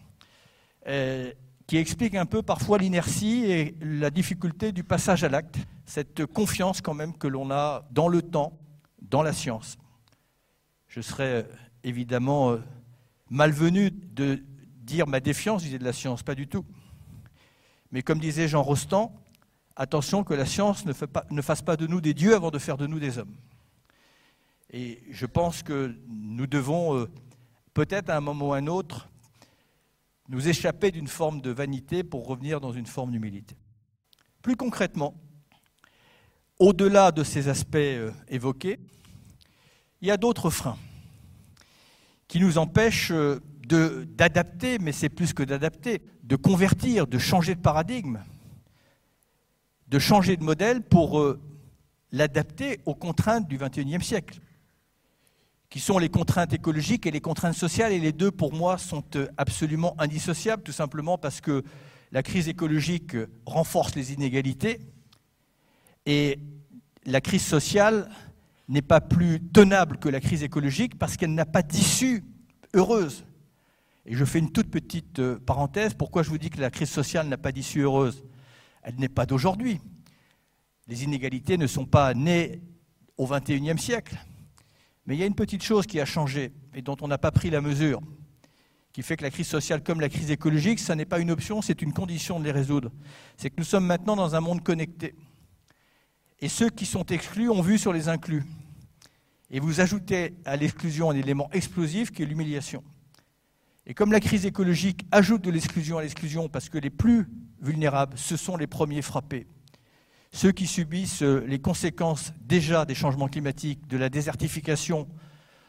euh, 0.86 1.32
qui 1.66 1.76
explique 1.76 2.14
un 2.14 2.26
peu 2.26 2.42
parfois 2.42 2.78
l'inertie 2.78 3.46
et 3.46 3.76
la 3.80 4.10
difficulté 4.10 4.70
du 4.70 4.84
passage 4.84 5.24
à 5.24 5.28
l'acte, 5.28 5.56
cette 5.86 6.24
confiance 6.26 6.80
quand 6.80 6.94
même 6.94 7.16
que 7.16 7.26
l'on 7.26 7.50
a 7.50 7.84
dans 7.90 8.06
le 8.06 8.22
temps, 8.22 8.52
dans 9.02 9.22
la 9.22 9.32
science. 9.32 9.76
Je 10.94 11.00
serais 11.00 11.42
euh, 11.42 11.42
évidemment 11.82 12.52
euh, 12.52 12.58
malvenu 13.28 13.90
de 13.90 14.44
dire 14.76 15.08
ma 15.08 15.18
défiance 15.18 15.62
vis-à-vis 15.62 15.80
de 15.80 15.84
la 15.84 15.92
science, 15.92 16.22
pas 16.22 16.36
du 16.36 16.46
tout. 16.46 16.64
Mais 17.90 18.02
comme 18.02 18.20
disait 18.20 18.46
Jean 18.46 18.62
Rostand, 18.62 19.12
attention 19.74 20.22
que 20.22 20.34
la 20.34 20.46
science 20.46 20.84
ne, 20.86 20.92
fasse 21.42 21.62
pas 21.62 21.76
de 21.76 21.88
nous 21.88 22.00
des 22.00 22.14
dieux 22.14 22.36
avant 22.36 22.52
de 22.52 22.60
faire 22.60 22.76
de 22.76 22.86
nous 22.86 23.00
des 23.00 23.18
hommes. 23.18 23.34
Et 24.70 25.02
je 25.10 25.26
pense 25.26 25.64
que 25.64 25.98
nous 26.06 26.46
devons 26.46 26.96
euh, 26.96 27.10
peut-être 27.72 28.08
à 28.08 28.16
un 28.16 28.20
moment 28.20 28.50
ou 28.50 28.52
à 28.52 28.58
un 28.58 28.68
autre 28.68 29.08
nous 30.28 30.46
échapper 30.46 30.92
d'une 30.92 31.08
forme 31.08 31.40
de 31.40 31.50
vanité 31.50 32.04
pour 32.04 32.24
revenir 32.24 32.60
dans 32.60 32.72
une 32.72 32.86
forme 32.86 33.10
d'humilité. 33.10 33.56
Plus 34.42 34.54
concrètement, 34.54 35.20
au-delà 36.60 37.10
de 37.10 37.24
ces 37.24 37.48
aspects 37.48 37.78
évoqués, 38.28 38.78
il 40.04 40.08
y 40.08 40.10
a 40.10 40.16
d'autres 40.16 40.50
freins 40.50 40.76
qui 42.28 42.38
nous 42.38 42.58
empêchent 42.58 43.10
euh, 43.10 43.40
d'adapter, 43.66 44.78
mais 44.78 44.92
c'est 44.92 45.08
plus 45.08 45.32
que 45.32 45.42
d'adapter, 45.42 46.02
de 46.22 46.36
convertir, 46.36 47.06
de 47.06 47.18
changer 47.18 47.54
de 47.54 47.60
paradigme, 47.60 48.20
de 49.88 49.98
changer 49.98 50.36
de 50.36 50.44
modèle 50.44 50.82
pour 50.82 51.36
l'adapter 52.12 52.80
aux 52.84 52.94
contraintes 52.94 53.48
du 53.48 53.56
XXIe 53.56 54.04
siècle 54.04 54.40
qui 55.74 55.80
sont 55.80 55.98
les 55.98 56.08
contraintes 56.08 56.52
écologiques 56.52 57.06
et 57.06 57.10
les 57.10 57.20
contraintes 57.20 57.56
sociales. 57.56 57.92
Et 57.92 57.98
les 57.98 58.12
deux, 58.12 58.30
pour 58.30 58.52
moi, 58.52 58.78
sont 58.78 59.02
euh, 59.16 59.26
absolument 59.36 59.96
indissociables, 59.98 60.62
tout 60.62 60.70
simplement 60.70 61.18
parce 61.18 61.40
que 61.40 61.64
la 62.12 62.22
crise 62.22 62.46
écologique 62.46 63.16
renforce 63.44 63.96
les 63.96 64.12
inégalités 64.12 64.78
et 66.06 66.38
la 67.06 67.20
crise 67.20 67.44
sociale 67.44 68.08
n'est 68.68 68.82
pas 68.82 69.00
plus 69.00 69.40
tenable 69.40 69.98
que 69.98 70.08
la 70.08 70.20
crise 70.20 70.42
écologique 70.42 70.98
parce 70.98 71.16
qu'elle 71.16 71.34
n'a 71.34 71.46
pas 71.46 71.62
d'issue 71.62 72.24
heureuse. 72.74 73.24
Et 74.06 74.14
je 74.14 74.24
fais 74.24 74.38
une 74.38 74.50
toute 74.50 74.70
petite 74.70 75.18
euh, 75.18 75.38
parenthèse. 75.38 75.94
Pourquoi 75.94 76.22
je 76.22 76.30
vous 76.30 76.38
dis 76.38 76.50
que 76.50 76.60
la 76.60 76.70
crise 76.70 76.90
sociale 76.90 77.28
n'a 77.28 77.38
pas 77.38 77.52
d'issue 77.52 77.80
heureuse? 77.80 78.24
Elle 78.82 78.96
n'est 78.96 79.08
pas 79.08 79.26
d'aujourd'hui. 79.26 79.80
Les 80.86 81.04
inégalités 81.04 81.56
ne 81.56 81.66
sont 81.66 81.86
pas 81.86 82.12
nées 82.12 82.60
au 83.16 83.26
XXIe 83.26 83.78
siècle. 83.78 84.16
Mais 85.06 85.16
il 85.16 85.20
y 85.20 85.22
a 85.22 85.26
une 85.26 85.34
petite 85.34 85.62
chose 85.62 85.86
qui 85.86 86.00
a 86.00 86.04
changé 86.04 86.52
et 86.74 86.82
dont 86.82 86.96
on 87.00 87.08
n'a 87.08 87.18
pas 87.18 87.30
pris 87.30 87.50
la 87.50 87.60
mesure, 87.60 88.00
qui 88.92 89.02
fait 89.02 89.16
que 89.16 89.22
la 89.22 89.30
crise 89.30 89.46
sociale 89.46 89.82
comme 89.82 90.00
la 90.00 90.08
crise 90.08 90.30
écologique, 90.30 90.80
ça 90.80 90.94
n'est 90.94 91.04
pas 91.04 91.18
une 91.18 91.30
option, 91.30 91.62
c'est 91.62 91.82
une 91.82 91.92
condition 91.92 92.38
de 92.38 92.44
les 92.44 92.52
résoudre. 92.52 92.90
C'est 93.36 93.50
que 93.50 93.56
nous 93.58 93.64
sommes 93.64 93.86
maintenant 93.86 94.16
dans 94.16 94.34
un 94.34 94.40
monde 94.40 94.62
connecté. 94.62 95.14
Et 96.44 96.48
ceux 96.48 96.68
qui 96.68 96.84
sont 96.84 97.06
exclus 97.06 97.48
ont 97.48 97.62
vu 97.62 97.78
sur 97.78 97.90
les 97.90 98.10
inclus. 98.10 98.44
Et 99.50 99.60
vous 99.60 99.80
ajoutez 99.80 100.34
à 100.44 100.56
l'exclusion 100.56 101.08
un 101.08 101.16
élément 101.16 101.48
explosif 101.52 102.10
qui 102.10 102.22
est 102.22 102.26
l'humiliation. 102.26 102.84
Et 103.86 103.94
comme 103.94 104.12
la 104.12 104.20
crise 104.20 104.44
écologique 104.44 105.06
ajoute 105.10 105.40
de 105.40 105.50
l'exclusion 105.50 105.96
à 105.96 106.02
l'exclusion, 106.02 106.50
parce 106.50 106.68
que 106.68 106.76
les 106.76 106.90
plus 106.90 107.30
vulnérables, 107.62 108.18
ce 108.18 108.36
sont 108.36 108.58
les 108.58 108.66
premiers 108.66 109.00
frappés, 109.00 109.46
ceux 110.32 110.52
qui 110.52 110.66
subissent 110.66 111.22
euh, 111.22 111.42
les 111.46 111.60
conséquences 111.60 112.34
déjà 112.42 112.84
des 112.84 112.94
changements 112.94 113.28
climatiques, 113.28 113.88
de 113.88 113.96
la 113.96 114.10
désertification, 114.10 115.08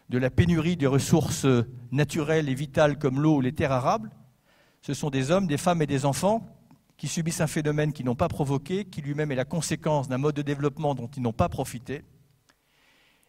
de 0.10 0.18
la 0.18 0.30
pénurie 0.30 0.76
des 0.76 0.88
ressources 0.88 1.46
euh, 1.46 1.72
naturelles 1.94 2.50
et 2.50 2.54
vitales 2.54 3.00
comme 3.00 3.22
l'eau 3.22 3.38
ou 3.38 3.42
les 3.42 3.54
terres 3.54 3.72
arables, 3.72 4.12
ce 4.82 4.94
sont 4.94 5.10
des 5.10 5.32
hommes, 5.32 5.48
des 5.48 5.58
femmes 5.58 5.82
et 5.82 5.88
des 5.88 6.04
enfants 6.04 6.46
qui 6.98 7.08
subissent 7.08 7.42
un 7.42 7.48
phénomène 7.48 7.92
qu'ils 7.92 8.06
n'ont 8.06 8.16
pas 8.16 8.28
provoqué, 8.28 8.86
qui 8.86 9.02
lui-même 9.02 9.32
est 9.32 9.36
la 9.36 9.46
conséquence 9.46 10.08
d'un 10.08 10.18
mode 10.18 10.36
de 10.36 10.42
développement 10.42 10.96
dont 10.96 11.08
ils 11.08 11.22
n'ont 11.22 11.34
pas 11.34 11.50
profité, 11.50 12.04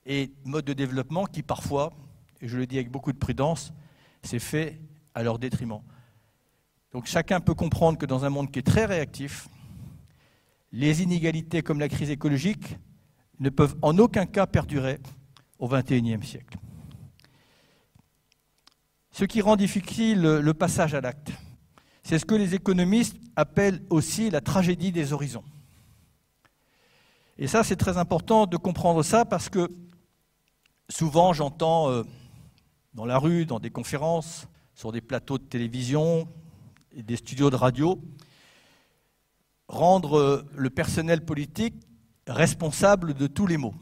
et 0.05 0.33
mode 0.45 0.65
de 0.65 0.73
développement 0.73 1.25
qui 1.27 1.43
parfois, 1.43 1.93
et 2.41 2.49
je 2.49 2.57
le 2.57 2.67
dis 2.67 2.77
avec 2.77 2.91
beaucoup 2.91 3.13
de 3.13 3.19
prudence, 3.19 3.73
s'est 4.23 4.39
fait 4.39 4.81
à 5.15 5.23
leur 5.23 5.39
détriment. 5.39 5.81
Donc 6.93 7.07
chacun 7.07 7.41
peut 7.41 7.55
comprendre 7.55 7.99
que 7.99 8.07
dans 8.07 8.25
un 8.25 8.31
monde 8.31 8.51
qui 8.51 8.61
est 8.61 8.67
très 8.67 8.85
réactif, 8.85 9.49
les 10.73 11.03
inégalités 11.03 11.63
comme 11.63 11.81
la 11.81 11.89
crise 11.89 12.11
écologique 12.11 12.77
ne 13.41 13.51
peuvent 13.51 13.77
en 13.83 13.99
aucun 13.99 14.27
cas 14.27 14.47
perdurer 14.47 14.99
au 15.59 15.69
XXIe 15.69 16.23
siècle. 16.23 16.59
Ce 19.11 19.25
qui 19.25 19.41
rend 19.41 19.57
difficile 19.57 20.21
le 20.21 20.55
passage 20.55 20.95
à 20.95 21.01
l'acte, 21.01 21.33
c'est 22.07 22.21
ce 22.21 22.25
que 22.25 22.37
les 22.37 22.55
économistes 22.55 23.17
appellent 23.35 23.83
aussi 23.91 24.31
la 24.31 24.41
tragédie 24.41 24.93
des 24.93 25.13
horizons. 25.13 25.43
Et 27.37 27.49
ça, 27.49 27.65
c'est 27.65 27.75
très 27.75 27.99
important 27.99 28.47
de 28.47 28.57
comprendre 28.57 29.03
ça 29.03 29.25
parce 29.25 29.49
que 29.49 29.69
souvent 30.89 31.33
j'entends 31.33 31.91
euh, 31.91 32.05
dans 32.95 33.07
la 33.07 33.19
rue, 33.19 33.45
dans 33.45 33.59
des 33.59 33.71
conférences, 33.71 34.47
sur 34.73 34.93
des 34.93 35.01
plateaux 35.01 35.37
de 35.37 35.43
télévision 35.43 36.29
et 36.93 37.03
des 37.03 37.17
studios 37.17 37.51
de 37.51 37.57
radio, 37.57 38.01
rendre 39.67 40.17
euh, 40.17 40.49
le 40.55 40.71
personnel 40.71 41.25
politique 41.25 41.75
responsable 42.29 43.15
de 43.15 43.27
tous 43.27 43.49
les 43.49 43.57
maux. 43.57 43.75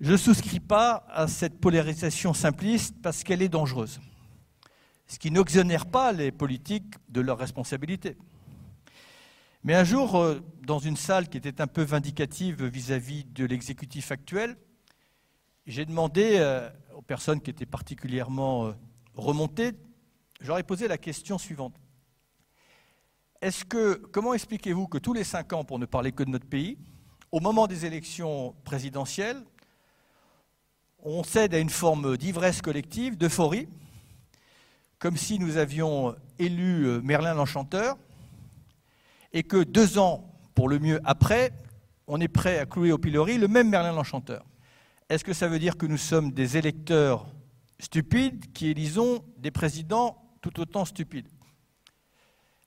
Je 0.00 0.10
ne 0.10 0.16
souscris 0.16 0.60
pas 0.60 1.06
à 1.08 1.28
cette 1.28 1.60
polarisation 1.60 2.34
simpliste 2.34 2.96
parce 3.00 3.22
qu'elle 3.22 3.42
est 3.42 3.48
dangereuse, 3.48 4.00
ce 5.08 5.18
qui 5.18 5.30
n'exonère 5.30 5.86
pas 5.86 6.12
les 6.12 6.30
politiques 6.30 6.94
de 7.08 7.20
leurs 7.20 7.38
responsabilités. 7.38 8.16
Mais 9.64 9.74
un 9.74 9.84
jour, 9.84 10.16
euh, 10.16 10.40
dans 10.62 10.78
une 10.78 10.96
salle 10.96 11.28
qui 11.28 11.36
était 11.36 11.60
un 11.60 11.66
peu 11.66 11.82
vindicative 11.82 12.64
vis-à-vis 12.64 13.24
de 13.24 13.44
l'exécutif 13.44 14.12
actuel, 14.12 14.56
j'ai 15.66 15.84
demandé 15.84 16.36
euh, 16.36 16.70
aux 16.94 17.02
personnes 17.02 17.40
qui 17.40 17.50
étaient 17.50 17.66
particulièrement 17.66 18.72
remontées, 19.16 19.72
j'aurais 20.40 20.62
posé 20.62 20.86
la 20.86 20.96
question 20.96 21.38
suivante 21.38 21.74
est-ce 23.40 23.64
que, 23.64 23.94
comment 23.94 24.34
expliquez-vous 24.34 24.88
que 24.88 24.98
tous 24.98 25.12
les 25.12 25.24
cinq 25.24 25.52
ans, 25.52 25.64
pour 25.64 25.78
ne 25.78 25.86
parler 25.86 26.12
que 26.12 26.24
de 26.24 26.30
notre 26.30 26.46
pays, 26.46 26.76
au 27.30 27.40
moment 27.40 27.66
des 27.66 27.86
élections 27.86 28.54
présidentielles, 28.64 29.42
on 31.00 31.22
cède 31.22 31.54
à 31.54 31.58
une 31.58 31.70
forme 31.70 32.16
d'ivresse 32.16 32.60
collective, 32.60 33.16
d'euphorie, 33.16 33.68
comme 34.98 35.16
si 35.16 35.38
nous 35.38 35.56
avions 35.56 36.14
élu 36.38 36.86
euh, 36.86 37.00
Merlin 37.02 37.34
l'Enchanteur, 37.34 37.96
et 39.32 39.42
que 39.42 39.62
deux 39.62 39.98
ans, 39.98 40.32
pour 40.54 40.68
le 40.68 40.78
mieux 40.78 41.00
après, 41.04 41.52
on 42.06 42.20
est 42.20 42.28
prêt 42.28 42.58
à 42.58 42.66
clouer 42.66 42.92
au 42.92 42.98
pilori 42.98 43.38
le 43.38 43.48
même 43.48 43.68
Merlin 43.68 43.92
l'Enchanteur. 43.92 44.44
Est-ce 45.08 45.24
que 45.24 45.32
ça 45.32 45.48
veut 45.48 45.58
dire 45.58 45.76
que 45.76 45.86
nous 45.86 45.98
sommes 45.98 46.32
des 46.32 46.56
électeurs 46.56 47.26
stupides 47.78 48.52
qui 48.52 48.68
élisons 48.68 49.24
des 49.38 49.50
présidents 49.50 50.22
tout 50.40 50.58
autant 50.60 50.84
stupides? 50.84 51.28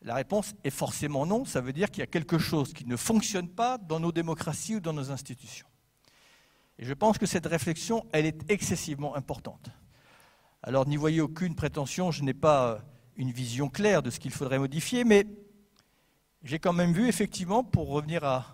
La 0.03 0.15
réponse 0.15 0.55
est 0.63 0.71
forcément 0.71 1.25
non. 1.25 1.45
Ça 1.45 1.61
veut 1.61 1.73
dire 1.73 1.91
qu'il 1.91 1.99
y 1.99 2.03
a 2.03 2.07
quelque 2.07 2.39
chose 2.39 2.73
qui 2.73 2.85
ne 2.85 2.95
fonctionne 2.95 3.47
pas 3.47 3.77
dans 3.77 3.99
nos 3.99 4.11
démocraties 4.11 4.77
ou 4.77 4.79
dans 4.79 4.93
nos 4.93 5.11
institutions. 5.11 5.67
Et 6.79 6.85
je 6.85 6.93
pense 6.93 7.19
que 7.19 7.27
cette 7.27 7.45
réflexion, 7.45 8.05
elle 8.11 8.25
est 8.25 8.49
excessivement 8.49 9.15
importante. 9.15 9.69
Alors 10.63 10.87
n'y 10.87 10.95
voyez 10.95 11.21
aucune 11.21 11.55
prétention, 11.55 12.11
je 12.11 12.23
n'ai 12.23 12.35
pas 12.35 12.81
une 13.15 13.31
vision 13.31 13.67
claire 13.67 14.03
de 14.03 14.11
ce 14.11 14.19
qu'il 14.19 14.31
faudrait 14.31 14.59
modifier, 14.59 15.03
mais 15.03 15.25
j'ai 16.43 16.59
quand 16.59 16.73
même 16.73 16.93
vu 16.93 17.07
effectivement, 17.07 17.63
pour 17.63 17.89
revenir 17.89 18.23
à 18.23 18.45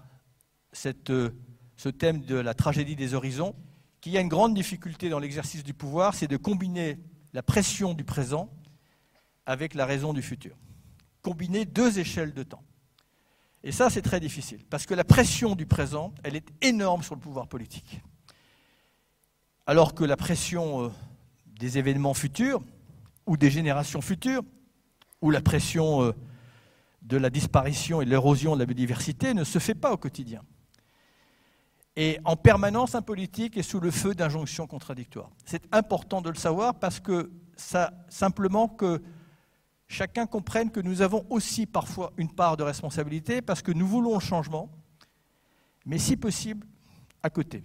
ce 0.71 1.89
thème 1.89 2.21
de 2.21 2.35
la 2.35 2.53
tragédie 2.53 2.95
des 2.95 3.13
horizons, 3.13 3.55
qu'il 3.99 4.13
y 4.13 4.17
a 4.17 4.21
une 4.21 4.29
grande 4.29 4.53
difficulté 4.53 5.09
dans 5.09 5.19
l'exercice 5.19 5.65
du 5.65 5.73
pouvoir, 5.73 6.13
c'est 6.13 6.27
de 6.27 6.37
combiner 6.37 6.97
la 7.33 7.43
pression 7.43 7.93
du 7.93 8.05
présent 8.05 8.49
avec 9.45 9.73
la 9.73 9.85
raison 9.85 10.13
du 10.13 10.21
futur. 10.21 10.55
Combiner 11.21 11.65
deux 11.65 11.99
échelles 11.99 12.33
de 12.33 12.43
temps. 12.43 12.63
Et 13.63 13.73
ça, 13.73 13.89
c'est 13.89 14.01
très 14.01 14.21
difficile, 14.21 14.63
parce 14.69 14.85
que 14.85 14.93
la 14.93 15.03
pression 15.03 15.55
du 15.55 15.65
présent, 15.65 16.13
elle 16.23 16.37
est 16.37 16.47
énorme 16.61 17.03
sur 17.03 17.15
le 17.15 17.21
pouvoir 17.21 17.47
politique. 17.47 18.01
Alors 19.65 19.93
que 19.93 20.05
la 20.05 20.15
pression 20.15 20.85
euh, 20.85 20.89
des 21.57 21.77
événements 21.77 22.13
futurs, 22.13 22.61
ou 23.25 23.37
des 23.37 23.49
générations 23.49 24.01
futures, 24.01 24.43
ou 25.21 25.31
la 25.31 25.41
pression 25.41 26.03
euh, 26.03 26.11
de 27.01 27.17
la 27.17 27.29
disparition 27.29 28.01
et 28.01 28.05
de 28.05 28.09
l'érosion 28.09 28.55
de 28.55 28.59
la 28.59 28.65
biodiversité 28.65 29.33
ne 29.33 29.43
se 29.43 29.59
fait 29.59 29.75
pas 29.75 29.91
au 29.91 29.97
quotidien. 29.97 30.41
Et 31.95 32.19
en 32.25 32.35
permanence, 32.35 32.93
un 32.93 33.01
politique 33.01 33.57
est 33.57 33.63
sous 33.63 33.79
le 33.79 33.89
feu 33.89 34.13
d'injonctions 34.13 34.67
contradictoires. 34.67 35.31
C'est 35.45 35.63
important 35.73 36.21
de 36.21 36.29
le 36.29 36.35
savoir 36.35 36.75
parce 36.75 36.99
que 36.99 37.31
ça, 37.55 37.91
simplement 38.07 38.67
que 38.67 39.01
chacun 39.87 40.27
comprenne 40.27 40.69
que 40.69 40.79
nous 40.79 41.01
avons 41.01 41.25
aussi 41.29 41.65
parfois 41.65 42.13
une 42.17 42.31
part 42.31 42.55
de 42.55 42.63
responsabilité 42.63 43.41
parce 43.41 43.63
que 43.63 43.71
nous 43.71 43.87
voulons 43.87 44.13
le 44.13 44.19
changement, 44.19 44.69
mais 45.85 45.97
si 45.97 46.17
possible, 46.17 46.67
à 47.23 47.31
côté. 47.31 47.63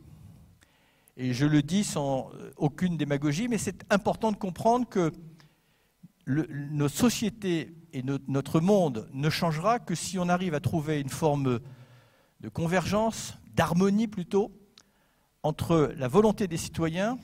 Et 1.17 1.35
je 1.35 1.45
le 1.47 1.63
dis 1.63 1.85
sans 1.85 2.31
euh, 2.35 2.51
aucune 2.57 2.97
démagogie, 2.97 3.49
mais 3.49 3.59
c'est 3.59 3.85
important 3.93 4.33
de 4.33 4.37
comprendre 4.37 4.89
que 4.89 5.13
nos 6.27 6.89
sociétés 6.89 7.75
et 7.93 8.03
notre 8.29 8.61
monde 8.61 9.09
ne 9.13 9.29
changera 9.29 9.81
que 9.81 9.95
si 9.95 10.19
on 10.19 10.29
arrive 10.29 10.55
à 10.55 10.61
trouver 10.61 11.01
une 11.01 11.09
forme 11.09 11.59
de 12.41 12.49
convergence, 12.49 13.35
d'harmonie 13.55 14.07
plutôt, 14.07 14.53
entre 15.43 15.93
la 15.97 16.09
volonté 16.09 16.47
des 16.47 16.57
citoyens 16.57 17.19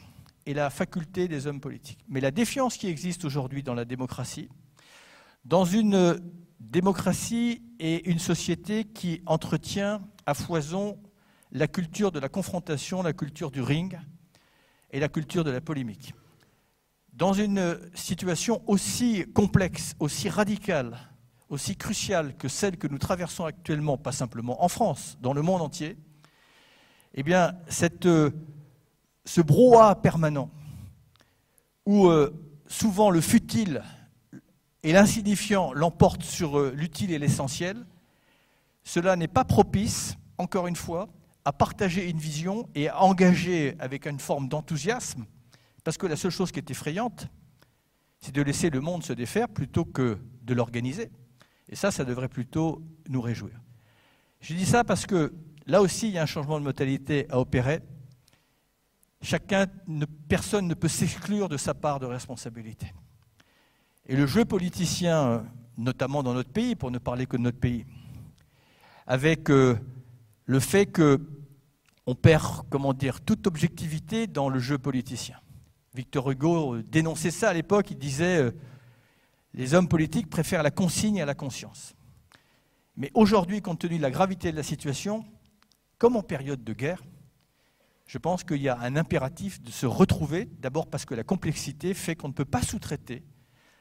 et 0.46 0.54
la 0.54 0.68
faculté 0.68 1.28
des 1.28 1.46
hommes 1.46 1.60
politiques. 1.60 2.04
Mais 2.08 2.20
la 2.20 2.30
défiance 2.30 2.76
qui 2.76 2.88
existe 2.88 3.24
aujourd'hui 3.24 3.62
dans 3.62 3.74
la 3.74 3.84
démocratie, 3.84 4.48
dans 5.44 5.64
une 5.64 6.20
démocratie 6.58 7.62
et 7.78 8.10
une 8.10 8.18
société 8.18 8.84
qui 8.84 9.22
entretient 9.26 10.02
à 10.26 10.34
foison 10.34 10.98
la 11.52 11.68
culture 11.68 12.12
de 12.12 12.18
la 12.18 12.28
confrontation, 12.28 13.02
la 13.02 13.12
culture 13.12 13.50
du 13.50 13.62
ring 13.62 13.98
et 14.90 15.00
la 15.00 15.08
culture 15.08 15.44
de 15.44 15.50
la 15.50 15.60
polémique. 15.60 16.14
Dans 17.12 17.32
une 17.32 17.78
situation 17.94 18.62
aussi 18.66 19.24
complexe, 19.34 19.94
aussi 19.98 20.28
radicale, 20.28 20.96
aussi 21.48 21.76
cruciale 21.76 22.36
que 22.36 22.48
celle 22.48 22.76
que 22.76 22.86
nous 22.86 22.98
traversons 22.98 23.44
actuellement, 23.44 23.96
pas 23.96 24.12
simplement 24.12 24.62
en 24.62 24.68
France, 24.68 25.18
dans 25.20 25.32
le 25.32 25.42
monde 25.42 25.62
entier, 25.62 25.96
eh 27.14 27.22
bien, 27.22 27.54
euh, 28.04 28.30
ce 29.24 29.40
brouhaha 29.40 29.96
permanent, 29.96 30.50
où 31.86 32.06
euh, 32.08 32.32
souvent 32.66 33.10
le 33.10 33.20
futile 33.20 33.82
et 34.82 34.92
l'insignifiant 34.92 35.72
l'emportent 35.72 36.22
sur 36.22 36.58
euh, 36.58 36.72
l'utile 36.74 37.12
et 37.12 37.18
l'essentiel, 37.18 37.84
cela 38.84 39.16
n'est 39.16 39.28
pas 39.28 39.44
propice, 39.44 40.16
encore 40.36 40.66
une 40.66 40.76
fois, 40.76 41.08
à 41.48 41.52
partager 41.52 42.10
une 42.10 42.18
vision 42.18 42.68
et 42.74 42.88
à 42.88 43.02
engager 43.02 43.74
avec 43.78 44.06
une 44.06 44.18
forme 44.18 44.48
d'enthousiasme, 44.48 45.24
parce 45.82 45.96
que 45.96 46.06
la 46.06 46.16
seule 46.16 46.30
chose 46.30 46.52
qui 46.52 46.58
est 46.58 46.70
effrayante, 46.70 47.28
c'est 48.20 48.34
de 48.34 48.42
laisser 48.42 48.70
le 48.70 48.80
monde 48.80 49.02
se 49.02 49.12
défaire 49.12 49.48
plutôt 49.48 49.84
que 49.84 50.18
de 50.42 50.54
l'organiser. 50.54 51.10
Et 51.68 51.76
ça, 51.76 51.90
ça 51.90 52.04
devrait 52.04 52.28
plutôt 52.28 52.82
nous 53.08 53.20
réjouir. 53.20 53.60
Je 54.40 54.54
dis 54.54 54.66
ça 54.66 54.84
parce 54.84 55.06
que 55.06 55.32
Là 55.68 55.82
aussi, 55.82 56.08
il 56.08 56.14
y 56.14 56.18
a 56.18 56.22
un 56.22 56.26
changement 56.26 56.58
de 56.58 56.64
modalité 56.64 57.26
à 57.28 57.38
opérer. 57.38 57.80
Chacun, 59.20 59.66
personne 60.26 60.66
ne 60.66 60.72
peut 60.72 60.88
s'exclure 60.88 61.50
de 61.50 61.58
sa 61.58 61.74
part 61.74 62.00
de 62.00 62.06
responsabilité. 62.06 62.94
Et 64.06 64.16
le 64.16 64.26
jeu 64.26 64.46
politicien, 64.46 65.44
notamment 65.76 66.22
dans 66.22 66.32
notre 66.32 66.50
pays, 66.50 66.74
pour 66.74 66.90
ne 66.90 66.96
parler 66.96 67.26
que 67.26 67.36
de 67.36 67.42
notre 67.42 67.58
pays, 67.58 67.84
avec 69.06 69.50
euh, 69.50 69.76
le 70.48 70.60
fait 70.60 70.86
qu'on 70.86 72.14
perd, 72.14 72.62
comment 72.70 72.94
dire, 72.94 73.20
toute 73.20 73.46
objectivité 73.46 74.26
dans 74.26 74.48
le 74.48 74.58
jeu 74.58 74.78
politicien. 74.78 75.38
Victor 75.94 76.30
Hugo 76.30 76.74
euh, 76.74 76.82
dénonçait 76.82 77.30
ça 77.30 77.50
à 77.50 77.52
l'époque, 77.52 77.90
il 77.90 77.98
disait 77.98 78.38
euh, 78.38 78.50
les 79.52 79.74
hommes 79.74 79.88
politiques 79.88 80.30
préfèrent 80.30 80.62
la 80.62 80.70
consigne 80.70 81.20
à 81.20 81.26
la 81.26 81.34
conscience. 81.34 81.94
Mais 82.96 83.10
aujourd'hui, 83.12 83.60
compte 83.60 83.80
tenu 83.80 83.98
de 83.98 84.02
la 84.02 84.10
gravité 84.10 84.50
de 84.50 84.56
la 84.56 84.62
situation, 84.62 85.22
comme 85.98 86.16
en 86.16 86.22
période 86.22 86.64
de 86.64 86.72
guerre, 86.72 87.02
je 88.06 88.16
pense 88.16 88.42
qu'il 88.42 88.62
y 88.62 88.70
a 88.70 88.78
un 88.80 88.96
impératif 88.96 89.60
de 89.60 89.70
se 89.70 89.84
retrouver, 89.84 90.48
d'abord 90.60 90.86
parce 90.86 91.04
que 91.04 91.14
la 91.14 91.24
complexité 91.24 91.92
fait 91.92 92.16
qu'on 92.16 92.28
ne 92.28 92.32
peut 92.32 92.46
pas 92.46 92.62
sous-traiter 92.62 93.22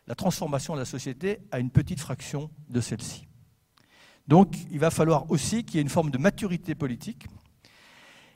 la 0.06 0.16
transformation 0.16 0.74
de 0.74 0.80
la 0.80 0.86
société 0.86 1.40
à 1.50 1.60
une 1.60 1.72
petite 1.72 2.02
fraction 2.02 2.52
de 2.68 2.82
celle-ci. 2.82 3.26
Donc 4.28 4.56
il 4.72 4.80
va 4.80 4.92
falloir 4.92 5.30
aussi 5.32 5.64
qu'il 5.64 5.76
y 5.76 5.78
ait 5.80 5.82
une 5.82 5.90
forme 5.90 6.12
de 6.12 6.18
maturité 6.18 6.76
politique 6.76 7.28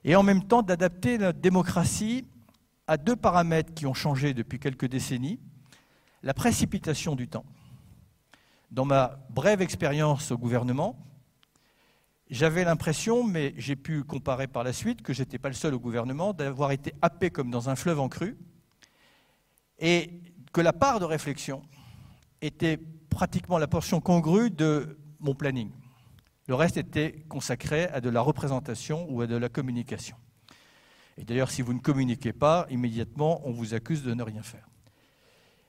et 0.03 0.15
en 0.15 0.23
même 0.23 0.43
temps 0.43 0.63
d'adapter 0.63 1.17
la 1.17 1.33
démocratie 1.33 2.25
à 2.87 2.97
deux 2.97 3.15
paramètres 3.15 3.73
qui 3.73 3.85
ont 3.85 3.93
changé 3.93 4.33
depuis 4.33 4.59
quelques 4.59 4.87
décennies. 4.87 5.39
La 6.23 6.33
précipitation 6.33 7.15
du 7.15 7.27
temps. 7.27 7.45
Dans 8.71 8.85
ma 8.85 9.19
brève 9.29 9.61
expérience 9.61 10.31
au 10.31 10.37
gouvernement, 10.37 10.97
j'avais 12.29 12.63
l'impression, 12.63 13.23
mais 13.23 13.53
j'ai 13.57 13.75
pu 13.75 14.03
comparer 14.03 14.47
par 14.47 14.63
la 14.63 14.71
suite, 14.71 15.01
que 15.01 15.13
je 15.13 15.21
n'étais 15.21 15.37
pas 15.37 15.49
le 15.49 15.55
seul 15.55 15.73
au 15.73 15.79
gouvernement, 15.79 16.31
d'avoir 16.33 16.71
été 16.71 16.93
happé 17.01 17.29
comme 17.29 17.51
dans 17.51 17.69
un 17.69 17.75
fleuve 17.75 17.99
en 17.99 18.07
crue, 18.07 18.37
et 19.79 20.21
que 20.53 20.61
la 20.61 20.73
part 20.73 20.99
de 20.99 21.05
réflexion 21.05 21.61
était 22.41 22.77
pratiquement 23.09 23.57
la 23.57 23.67
portion 23.67 23.99
congrue 23.99 24.49
de 24.49 24.97
mon 25.19 25.35
planning. 25.35 25.71
Le 26.47 26.55
reste 26.55 26.77
était 26.77 27.23
consacré 27.29 27.85
à 27.87 28.01
de 28.01 28.09
la 28.09 28.21
représentation 28.21 29.05
ou 29.09 29.21
à 29.21 29.27
de 29.27 29.35
la 29.35 29.49
communication. 29.49 30.17
Et 31.17 31.23
d'ailleurs, 31.23 31.51
si 31.51 31.61
vous 31.61 31.73
ne 31.73 31.79
communiquez 31.79 32.33
pas, 32.33 32.65
immédiatement, 32.69 33.41
on 33.45 33.51
vous 33.51 33.73
accuse 33.73 34.03
de 34.03 34.13
ne 34.13 34.23
rien 34.23 34.41
faire. 34.41 34.67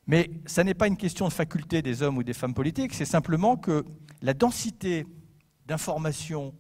Mais 0.07 0.31
ça 0.47 0.65
n'est 0.65 0.75
pas 0.75 0.89
une 0.89 0.97
question 0.97 1.29
de 1.29 1.33
faculté 1.33 1.83
des 1.83 2.03
hommes 2.03 2.19
ou 2.19 2.23
des 2.23 2.33
femmes 2.33 2.55
politiques, 2.55 2.95
c'est 2.95 3.05
simplement 3.05 3.57
que 3.57 3.85
la 4.21 4.35
densité 4.35 5.07
d'informations, 5.67 6.55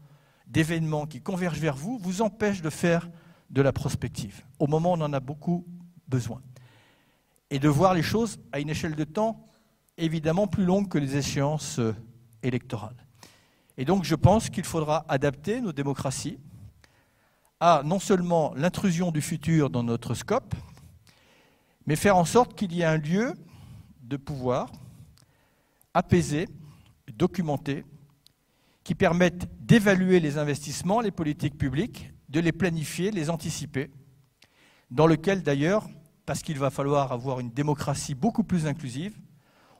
d'événements 0.46 1.06
qui 1.06 1.20
convergent 1.20 1.58
vers 1.58 1.76
vous, 1.76 1.98
vous 1.98 2.22
empêche 2.22 2.62
de 2.62 2.70
faire 2.70 3.08
de 3.50 3.62
la 3.62 3.72
prospective, 3.72 4.44
au 4.58 4.66
moment 4.66 4.92
où 4.92 4.96
on 4.96 5.00
en 5.00 5.12
a 5.12 5.20
beaucoup 5.20 5.66
besoin. 6.06 6.40
Et 7.50 7.58
de 7.58 7.68
voir 7.68 7.94
les 7.94 8.02
choses 8.02 8.38
à 8.52 8.60
une 8.60 8.70
échelle 8.70 8.94
de 8.94 9.04
temps 9.04 9.46
évidemment 9.98 10.46
plus 10.46 10.64
longue 10.64 10.88
que 10.88 10.98
les 10.98 11.16
échéances 11.16 11.78
euh, 11.78 11.94
électorales. 12.42 13.06
Et 13.78 13.84
donc 13.84 14.04
je 14.04 14.14
pense 14.14 14.50
qu'il 14.50 14.64
faudra 14.64 15.04
adapter 15.08 15.60
nos 15.60 15.72
démocraties 15.72 16.38
à 17.60 17.82
non 17.84 17.98
seulement 17.98 18.52
l'intrusion 18.56 19.12
du 19.12 19.22
futur 19.22 19.70
dans 19.70 19.82
notre 19.82 20.14
scope, 20.14 20.54
mais 21.86 21.96
faire 21.96 22.16
en 22.16 22.24
sorte 22.24 22.54
qu'il 22.54 22.72
y 22.72 22.82
ait 22.82 22.84
un 22.84 22.96
lieu 22.96 23.34
de 24.02 24.16
pouvoir 24.16 24.70
apaisé, 25.94 26.48
documenté, 27.12 27.84
qui 28.84 28.94
permettent 28.94 29.48
d'évaluer 29.64 30.18
les 30.18 30.38
investissements, 30.38 31.00
les 31.00 31.10
politiques 31.10 31.56
publiques, 31.56 32.12
de 32.28 32.40
les 32.40 32.52
planifier, 32.52 33.10
les 33.10 33.30
anticiper, 33.30 33.90
dans 34.90 35.06
lequel 35.06 35.42
d'ailleurs, 35.42 35.86
parce 36.26 36.42
qu'il 36.42 36.58
va 36.58 36.70
falloir 36.70 37.12
avoir 37.12 37.40
une 37.40 37.50
démocratie 37.50 38.14
beaucoup 38.14 38.42
plus 38.42 38.66
inclusive, 38.66 39.16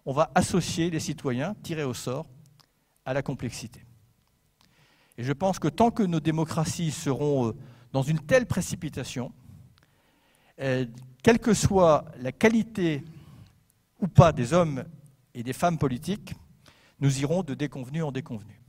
on 0.05 0.13
va 0.13 0.31
associer 0.35 0.91
les 0.91 1.01
citoyens 1.01 1.55
tirés 1.63 1.85
au 1.85 1.95
sort 1.95 2.27
à 3.05 3.13
la 3.13 3.23
complexité. 3.23 3.85
Et 5.19 5.25
je 5.25 5.33
pense 5.33 5.59
que 5.59 5.69
tant 5.69 5.91
que 5.91 6.03
nos 6.03 6.21
démocraties 6.21 6.91
seront 6.91 7.49
euh, 7.49 7.53
dans 7.93 8.03
une 8.03 8.19
telle 8.19 8.47
précipitation, 8.47 9.33
euh, 10.61 10.87
quelle 11.23 11.39
que 11.39 11.55
soit 11.55 12.05
la 12.19 12.33
qualité 12.33 13.05
ou 14.01 14.09
pas 14.09 14.33
des 14.33 14.53
hommes 14.53 14.85
et 15.35 15.43
des 15.43 15.53
femmes 15.53 15.79
politiques, 15.79 16.35
nous 17.01 17.21
irons 17.21 17.43
de 17.43 17.55
déconvenu 17.55 18.03
en 18.03 18.13
déconvenu. 18.13 18.61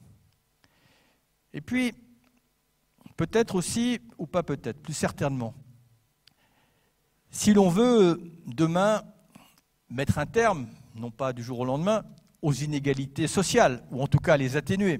Et 1.54 1.62
puis, 1.62 1.94
peut-être 3.16 3.56
aussi, 3.56 4.00
ou 4.18 4.28
pas 4.28 4.44
peut-être, 4.44 4.82
plus 4.82 4.94
certainement, 4.94 5.54
si 7.30 7.54
l'on 7.54 7.70
veut 7.70 8.22
demain 8.46 9.04
mettre 9.90 10.18
un 10.18 10.26
terme, 10.26 10.68
non 10.96 11.12
pas 11.12 11.34
du 11.34 11.44
jour 11.44 11.60
au 11.60 11.66
lendemain, 11.66 12.04
aux 12.44 12.54
inégalités 12.54 13.28
sociales, 13.28 13.82
ou 13.90 14.04
en 14.04 14.08
tout 14.08 14.20
cas 14.20 14.38
les 14.38 14.58
atténuer, 14.58 15.00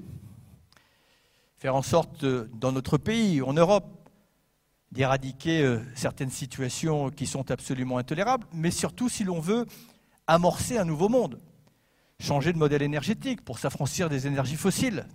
faire 1.58 1.76
en 1.76 1.82
sorte, 1.82 2.26
dans 2.26 2.72
notre 2.72 2.98
pays, 2.98 3.42
en 3.42 3.54
Europe, 3.54 4.10
d'éradiquer 4.92 5.62
euh, 5.62 5.80
certaines 5.94 6.30
situations 6.30 7.10
qui 7.10 7.28
sont 7.28 7.52
absolument 7.52 7.98
intolérables, 7.98 8.48
mais 8.54 8.72
surtout 8.72 9.10
si 9.10 9.24
l'on 9.24 9.40
veut 9.40 9.66
amorcer 10.26 10.78
un 10.78 10.86
nouveau 10.86 11.10
monde, 11.10 11.42
changer 12.20 12.54
de 12.54 12.58
modèle 12.58 12.82
énergétique 12.82 13.44
pour 13.44 13.60
s'affranchir 13.60 14.08
des 14.08 14.26
énergies 14.26 14.56
fossiles, 14.56 15.06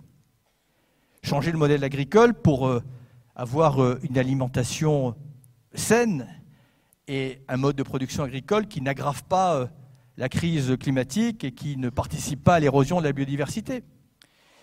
changer 1.23 1.51
le 1.51 1.57
modèle 1.57 1.83
agricole 1.83 2.35
pour 2.35 2.67
euh, 2.67 2.83
avoir 3.35 3.81
euh, 3.81 3.99
une 4.03 4.19
alimentation 4.19 5.15
saine 5.73 6.27
et 7.07 7.41
un 7.47 7.57
mode 7.57 7.75
de 7.75 7.83
production 7.83 8.23
agricole 8.23 8.67
qui 8.67 8.81
n'aggrave 8.81 9.23
pas 9.23 9.69
la 10.19 10.27
crise 10.27 10.75
climatique 10.77 11.45
et 11.45 11.53
qui 11.53 11.77
ne 11.77 11.89
participe 11.89 12.43
pas 12.43 12.55
à 12.55 12.59
l'érosion 12.59 12.99
de 12.99 13.05
la 13.05 13.13
biodiversité. 13.13 13.83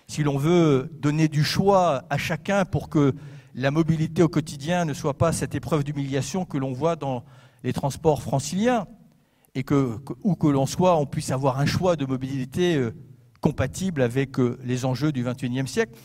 Si 0.06 0.22
l'on 0.22 0.36
veut 0.36 0.90
donner 1.00 1.28
du 1.28 1.44
choix 1.44 2.04
à 2.10 2.18
chacun 2.18 2.66
pour 2.66 2.90
que 2.90 3.14
la 3.54 3.70
mobilité 3.70 4.22
au 4.22 4.28
quotidien 4.28 4.84
ne 4.84 4.92
soit 4.92 5.16
pas 5.16 5.32
cette 5.32 5.54
épreuve 5.54 5.82
d'humiliation 5.82 6.44
que 6.44 6.58
l'on 6.58 6.74
voit 6.74 6.94
dans 6.94 7.24
les 7.64 7.72
transports 7.72 8.22
franciliens, 8.22 8.86
et 9.54 9.64
que, 9.64 9.98
où 10.22 10.36
que 10.36 10.46
l'on 10.46 10.66
soit, 10.66 10.98
on 10.98 11.06
puisse 11.06 11.30
avoir 11.30 11.58
un 11.58 11.64
choix 11.64 11.96
de 11.96 12.04
mobilité 12.04 12.76
euh, 12.76 12.94
compatible 13.40 14.02
avec 14.02 14.38
euh, 14.38 14.58
les 14.62 14.84
enjeux 14.84 15.10
du 15.10 15.24
XXIe 15.24 15.66
siècle. 15.66 15.98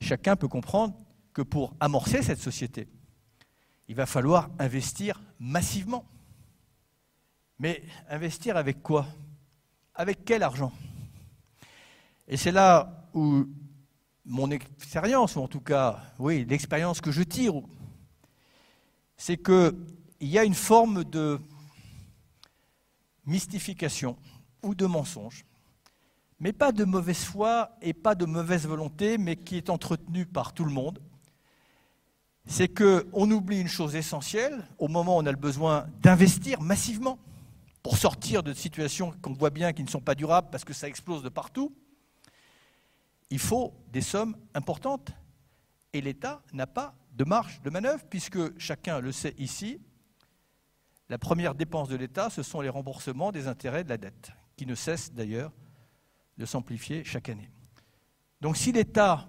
Chacun 0.00 0.34
peut 0.34 0.48
comprendre 0.48 0.94
que 1.34 1.42
pour 1.42 1.74
amorcer 1.78 2.22
cette 2.22 2.40
société, 2.40 2.88
il 3.88 3.94
va 3.96 4.06
falloir 4.06 4.48
investir 4.58 5.20
massivement. 5.38 6.06
Mais 7.58 7.82
investir 8.10 8.56
avec 8.56 8.82
quoi? 8.82 9.06
Avec 9.94 10.24
quel 10.24 10.42
argent? 10.42 10.72
Et 12.28 12.36
c'est 12.36 12.52
là 12.52 13.08
où 13.14 13.46
mon 14.24 14.50
expérience, 14.50 15.36
ou 15.36 15.40
en 15.40 15.48
tout 15.48 15.60
cas, 15.60 16.02
oui, 16.18 16.44
l'expérience 16.44 17.00
que 17.00 17.12
je 17.12 17.22
tire, 17.22 17.54
c'est 19.16 19.36
qu'il 19.38 19.74
y 20.20 20.38
a 20.38 20.44
une 20.44 20.54
forme 20.54 21.04
de 21.04 21.40
mystification 23.24 24.16
ou 24.62 24.74
de 24.74 24.84
mensonge, 24.84 25.46
mais 26.40 26.52
pas 26.52 26.72
de 26.72 26.84
mauvaise 26.84 27.24
foi 27.24 27.70
et 27.80 27.94
pas 27.94 28.14
de 28.14 28.26
mauvaise 28.26 28.66
volonté, 28.66 29.16
mais 29.16 29.36
qui 29.36 29.56
est 29.56 29.70
entretenue 29.70 30.26
par 30.26 30.52
tout 30.52 30.64
le 30.64 30.72
monde. 30.72 31.00
C'est 32.46 32.68
qu'on 32.68 33.30
oublie 33.30 33.60
une 33.60 33.68
chose 33.68 33.96
essentielle 33.96 34.66
au 34.78 34.88
moment 34.88 35.16
où 35.16 35.20
on 35.20 35.26
a 35.26 35.32
le 35.32 35.38
besoin 35.38 35.86
d'investir 36.02 36.60
massivement 36.60 37.18
pour 37.86 37.98
sortir 37.98 38.42
de 38.42 38.52
situations 38.52 39.14
qu'on 39.22 39.32
voit 39.32 39.50
bien 39.50 39.72
qui 39.72 39.84
ne 39.84 39.88
sont 39.88 40.00
pas 40.00 40.16
durables 40.16 40.48
parce 40.50 40.64
que 40.64 40.72
ça 40.72 40.88
explose 40.88 41.22
de 41.22 41.28
partout 41.28 41.72
il 43.30 43.38
faut 43.38 43.74
des 43.92 44.00
sommes 44.00 44.36
importantes. 44.54 45.12
Et 45.92 46.00
l'État 46.00 46.42
n'a 46.52 46.66
pas 46.66 46.96
de 47.12 47.22
marge 47.22 47.62
de 47.62 47.70
manœuvre, 47.70 48.02
puisque 48.10 48.58
chacun 48.58 48.98
le 48.98 49.12
sait 49.12 49.36
ici, 49.38 49.80
la 51.08 51.16
première 51.16 51.54
dépense 51.54 51.88
de 51.88 51.94
l'État, 51.94 52.28
ce 52.28 52.42
sont 52.42 52.60
les 52.60 52.68
remboursements 52.68 53.30
des 53.30 53.46
intérêts 53.46 53.84
de 53.84 53.88
la 53.88 53.98
dette, 53.98 54.32
qui 54.56 54.66
ne 54.66 54.74
cessent 54.74 55.12
d'ailleurs 55.12 55.52
de 56.38 56.44
s'amplifier 56.44 57.04
chaque 57.04 57.28
année. 57.28 57.52
Donc 58.40 58.56
si 58.56 58.72
l'État 58.72 59.28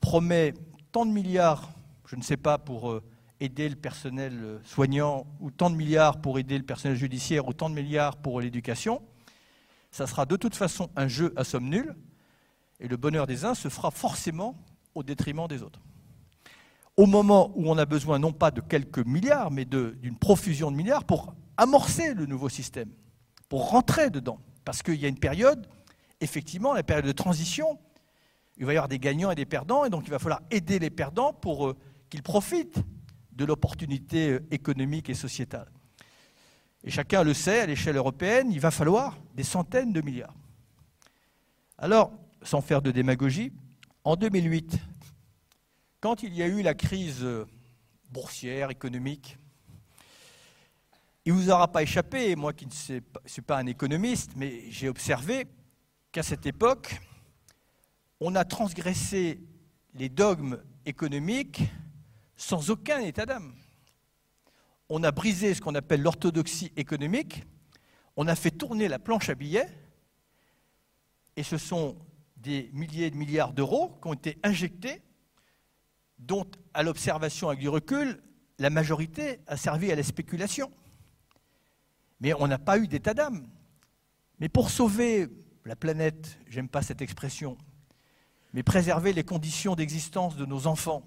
promet 0.00 0.54
tant 0.92 1.04
de 1.04 1.12
milliards, 1.12 1.70
je 2.06 2.16
ne 2.16 2.22
sais 2.22 2.38
pas, 2.38 2.56
pour 2.56 2.90
euh, 2.90 3.02
aider 3.40 3.68
le 3.68 3.76
personnel 3.76 4.38
euh, 4.42 4.58
soignant, 4.64 5.26
ou 5.40 5.50
tant 5.50 5.70
de 5.70 5.76
milliards 5.76 6.20
pour 6.20 6.38
aider 6.38 6.58
le 6.58 6.64
personnel 6.64 6.96
judiciaire, 6.96 7.46
ou 7.48 7.52
tant 7.52 7.70
de 7.70 7.74
milliards 7.74 8.16
pour 8.16 8.40
l'éducation, 8.40 9.02
ça 9.90 10.06
sera 10.06 10.26
de 10.26 10.36
toute 10.36 10.54
façon 10.54 10.90
un 10.96 11.08
jeu 11.08 11.32
à 11.36 11.44
somme 11.44 11.68
nulle, 11.68 11.94
et 12.80 12.88
le 12.88 12.96
bonheur 12.96 13.26
des 13.26 13.44
uns 13.44 13.54
se 13.54 13.68
fera 13.68 13.90
forcément 13.90 14.56
au 14.94 15.02
détriment 15.02 15.46
des 15.48 15.62
autres. 15.62 15.80
Au 16.96 17.06
moment 17.06 17.52
où 17.54 17.70
on 17.70 17.78
a 17.78 17.86
besoin 17.86 18.18
non 18.18 18.32
pas 18.32 18.50
de 18.50 18.60
quelques 18.60 19.04
milliards, 19.04 19.50
mais 19.50 19.64
d'une 19.64 20.16
profusion 20.18 20.70
de 20.70 20.76
milliards 20.76 21.04
pour 21.04 21.34
amorcer 21.56 22.14
le 22.14 22.26
nouveau 22.26 22.48
système, 22.48 22.90
pour 23.48 23.70
rentrer 23.70 24.10
dedans. 24.10 24.40
Parce 24.64 24.82
qu'il 24.82 24.96
y 24.96 25.04
a 25.04 25.08
une 25.08 25.18
période, 25.18 25.68
effectivement, 26.20 26.74
la 26.74 26.82
période 26.82 27.06
de 27.06 27.12
transition, 27.12 27.78
il 28.56 28.66
va 28.66 28.72
y 28.72 28.76
avoir 28.76 28.88
des 28.88 28.98
gagnants 28.98 29.30
et 29.30 29.36
des 29.36 29.46
perdants, 29.46 29.84
et 29.84 29.90
donc 29.90 30.02
il 30.06 30.10
va 30.10 30.18
falloir 30.18 30.42
aider 30.50 30.78
les 30.80 30.90
perdants 30.90 31.32
pour 31.32 31.68
euh, 31.68 31.76
qu'ils 32.10 32.22
profitent 32.22 32.78
de 33.38 33.44
l'opportunité 33.44 34.32
euh, 34.32 34.46
économique 34.50 35.08
et 35.08 35.14
sociétale. 35.14 35.70
Et 36.84 36.90
chacun 36.90 37.22
le 37.22 37.32
sait, 37.32 37.60
à 37.60 37.66
l'échelle 37.66 37.96
européenne, 37.96 38.52
il 38.52 38.60
va 38.60 38.70
falloir 38.70 39.16
des 39.34 39.44
centaines 39.44 39.92
de 39.92 40.00
milliards. 40.00 40.34
Alors, 41.78 42.12
sans 42.42 42.60
faire 42.60 42.82
de 42.82 42.90
démagogie, 42.90 43.52
en 44.04 44.16
2008, 44.16 44.78
quand 46.00 46.22
il 46.22 46.34
y 46.34 46.42
a 46.42 46.46
eu 46.46 46.62
la 46.62 46.74
crise 46.74 47.26
boursière, 48.10 48.70
économique, 48.70 49.38
il 51.24 51.34
ne 51.34 51.38
vous 51.38 51.50
aura 51.50 51.70
pas 51.70 51.82
échappé, 51.82 52.34
moi 52.36 52.52
qui 52.52 52.66
ne 52.66 53.00
suis 53.26 53.42
pas 53.42 53.58
un 53.58 53.66
économiste, 53.66 54.32
mais 54.36 54.70
j'ai 54.70 54.88
observé 54.88 55.46
qu'à 56.10 56.22
cette 56.22 56.46
époque, 56.46 57.00
on 58.20 58.34
a 58.34 58.44
transgressé 58.44 59.40
les 59.94 60.08
dogmes 60.08 60.58
économiques 60.86 61.62
sans 62.38 62.70
aucun 62.70 63.00
état 63.00 63.26
d'âme. 63.26 63.52
On 64.88 65.02
a 65.02 65.10
brisé 65.10 65.52
ce 65.52 65.60
qu'on 65.60 65.74
appelle 65.74 66.00
l'orthodoxie 66.00 66.72
économique, 66.76 67.44
on 68.16 68.26
a 68.26 68.34
fait 68.34 68.50
tourner 68.50 68.88
la 68.88 68.98
planche 68.98 69.28
à 69.28 69.34
billets, 69.34 69.68
et 71.36 71.42
ce 71.42 71.58
sont 71.58 71.98
des 72.36 72.70
milliers 72.72 73.10
de 73.10 73.16
milliards 73.16 73.52
d'euros 73.52 73.98
qui 74.00 74.08
ont 74.08 74.14
été 74.14 74.38
injectés, 74.42 75.02
dont, 76.18 76.46
à 76.72 76.82
l'observation 76.82 77.48
avec 77.48 77.60
du 77.60 77.68
recul, 77.68 78.22
la 78.58 78.70
majorité 78.70 79.40
a 79.46 79.56
servi 79.56 79.92
à 79.92 79.96
la 79.96 80.02
spéculation. 80.02 80.70
Mais 82.20 82.32
on 82.34 82.48
n'a 82.48 82.58
pas 82.58 82.78
eu 82.78 82.88
d'état 82.88 83.14
d'âme. 83.14 83.48
Mais 84.40 84.48
pour 84.48 84.70
sauver 84.70 85.28
la 85.64 85.76
planète, 85.76 86.38
j'aime 86.48 86.68
pas 86.68 86.82
cette 86.82 87.02
expression, 87.02 87.58
mais 88.52 88.62
préserver 88.62 89.12
les 89.12 89.24
conditions 89.24 89.74
d'existence 89.74 90.36
de 90.36 90.46
nos 90.46 90.66
enfants, 90.66 91.04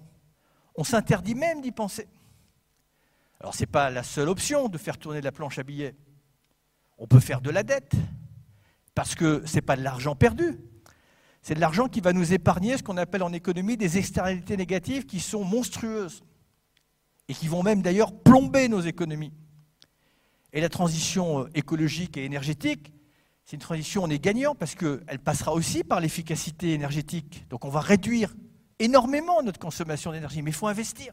on 0.74 0.84
s'interdit 0.84 1.34
même 1.34 1.60
d'y 1.60 1.72
penser. 1.72 2.08
Alors 3.40 3.54
ce 3.54 3.60
n'est 3.60 3.66
pas 3.66 3.90
la 3.90 4.02
seule 4.02 4.28
option 4.28 4.68
de 4.68 4.78
faire 4.78 4.98
tourner 4.98 5.20
la 5.20 5.32
planche 5.32 5.58
à 5.58 5.62
billets. 5.62 5.94
On 6.98 7.06
peut 7.06 7.20
faire 7.20 7.40
de 7.40 7.50
la 7.50 7.62
dette, 7.62 7.94
parce 8.94 9.14
que 9.14 9.44
ce 9.46 9.56
n'est 9.56 9.62
pas 9.62 9.76
de 9.76 9.82
l'argent 9.82 10.14
perdu, 10.14 10.60
c'est 11.42 11.54
de 11.54 11.60
l'argent 11.60 11.88
qui 11.88 12.00
va 12.00 12.12
nous 12.12 12.32
épargner 12.32 12.76
ce 12.76 12.84
qu'on 12.84 12.96
appelle 12.96 13.24
en 13.24 13.32
économie 13.32 13.76
des 13.76 13.98
externalités 13.98 14.56
négatives 14.56 15.06
qui 15.06 15.18
sont 15.18 15.44
monstrueuses 15.44 16.22
et 17.28 17.34
qui 17.34 17.48
vont 17.48 17.64
même 17.64 17.82
d'ailleurs 17.82 18.12
plomber 18.12 18.68
nos 18.68 18.80
économies. 18.80 19.32
Et 20.52 20.60
la 20.60 20.68
transition 20.68 21.40
euh, 21.40 21.48
écologique 21.54 22.16
et 22.16 22.24
énergétique, 22.24 22.92
c'est 23.44 23.54
une 23.54 23.60
transition, 23.60 24.04
on 24.04 24.10
est 24.10 24.22
gagnant 24.22 24.54
parce 24.54 24.76
qu'elle 24.76 25.18
passera 25.24 25.52
aussi 25.52 25.82
par 25.82 25.98
l'efficacité 25.98 26.74
énergétique. 26.74 27.44
Donc 27.48 27.64
on 27.64 27.70
va 27.70 27.80
réduire 27.80 28.34
énormément 28.82 29.42
notre 29.42 29.58
consommation 29.58 30.12
d'énergie, 30.12 30.42
mais 30.42 30.50
il 30.50 30.54
faut 30.54 30.66
investir. 30.66 31.12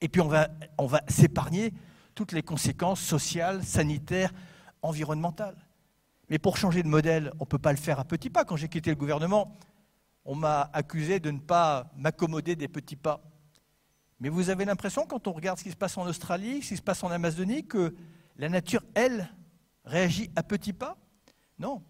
Et 0.00 0.08
puis 0.08 0.20
on 0.20 0.28
va, 0.28 0.48
on 0.78 0.86
va 0.86 1.02
s'épargner 1.08 1.72
toutes 2.14 2.32
les 2.32 2.42
conséquences 2.42 3.00
sociales, 3.00 3.64
sanitaires, 3.64 4.32
environnementales. 4.82 5.56
Mais 6.28 6.38
pour 6.38 6.56
changer 6.56 6.82
de 6.82 6.88
modèle, 6.88 7.32
on 7.40 7.44
ne 7.44 7.48
peut 7.48 7.58
pas 7.58 7.72
le 7.72 7.78
faire 7.78 7.98
à 7.98 8.04
petits 8.04 8.30
pas. 8.30 8.44
Quand 8.44 8.56
j'ai 8.56 8.68
quitté 8.68 8.90
le 8.90 8.96
gouvernement, 8.96 9.56
on 10.24 10.34
m'a 10.34 10.70
accusé 10.72 11.20
de 11.20 11.30
ne 11.30 11.38
pas 11.38 11.90
m'accommoder 11.96 12.56
des 12.56 12.68
petits 12.68 12.96
pas. 12.96 13.20
Mais 14.20 14.28
vous 14.28 14.50
avez 14.50 14.64
l'impression, 14.64 15.06
quand 15.06 15.26
on 15.26 15.32
regarde 15.32 15.58
ce 15.58 15.64
qui 15.64 15.70
se 15.70 15.76
passe 15.76 15.96
en 15.98 16.06
Australie, 16.06 16.62
ce 16.62 16.68
qui 16.68 16.76
se 16.76 16.82
passe 16.82 17.02
en 17.02 17.10
Amazonie, 17.10 17.66
que 17.66 17.94
la 18.36 18.48
nature, 18.48 18.82
elle, 18.94 19.34
réagit 19.84 20.30
à 20.36 20.42
petits 20.42 20.72
pas? 20.72 20.96
Non, 21.58 21.82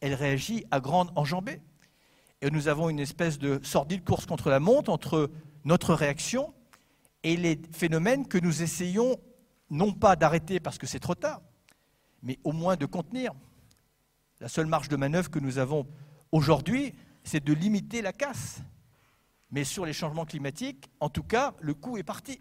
elle 0.00 0.14
réagit 0.14 0.64
à 0.70 0.80
grande 0.80 1.12
enjambée. 1.14 1.60
Nous 2.42 2.68
avons 2.68 2.88
une 2.88 3.00
espèce 3.00 3.38
de 3.38 3.60
sordide 3.62 4.02
course 4.02 4.24
contre 4.24 4.48
la 4.48 4.60
montre 4.60 4.90
entre 4.90 5.30
notre 5.64 5.92
réaction 5.92 6.54
et 7.22 7.36
les 7.36 7.60
phénomènes 7.70 8.26
que 8.26 8.38
nous 8.38 8.62
essayons 8.62 9.18
non 9.68 9.92
pas 9.92 10.16
d'arrêter 10.16 10.58
parce 10.58 10.78
que 10.78 10.86
c'est 10.86 11.00
trop 11.00 11.14
tard, 11.14 11.42
mais 12.22 12.38
au 12.42 12.52
moins 12.52 12.76
de 12.76 12.86
contenir. 12.86 13.32
La 14.40 14.48
seule 14.48 14.66
marge 14.66 14.88
de 14.88 14.96
manœuvre 14.96 15.30
que 15.30 15.38
nous 15.38 15.58
avons 15.58 15.86
aujourd'hui, 16.32 16.94
c'est 17.24 17.44
de 17.44 17.52
limiter 17.52 18.00
la 18.00 18.14
casse. 18.14 18.60
Mais 19.50 19.64
sur 19.64 19.84
les 19.84 19.92
changements 19.92 20.24
climatiques, 20.24 20.90
en 20.98 21.10
tout 21.10 21.24
cas, 21.24 21.54
le 21.60 21.74
coup 21.74 21.98
est 21.98 22.02
parti. 22.02 22.40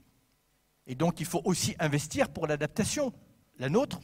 Et 0.88 0.96
donc 0.96 1.20
il 1.20 1.26
faut 1.26 1.42
aussi 1.44 1.76
investir 1.78 2.30
pour 2.30 2.48
l'adaptation, 2.48 3.12
la 3.58 3.68
nôtre, 3.68 4.00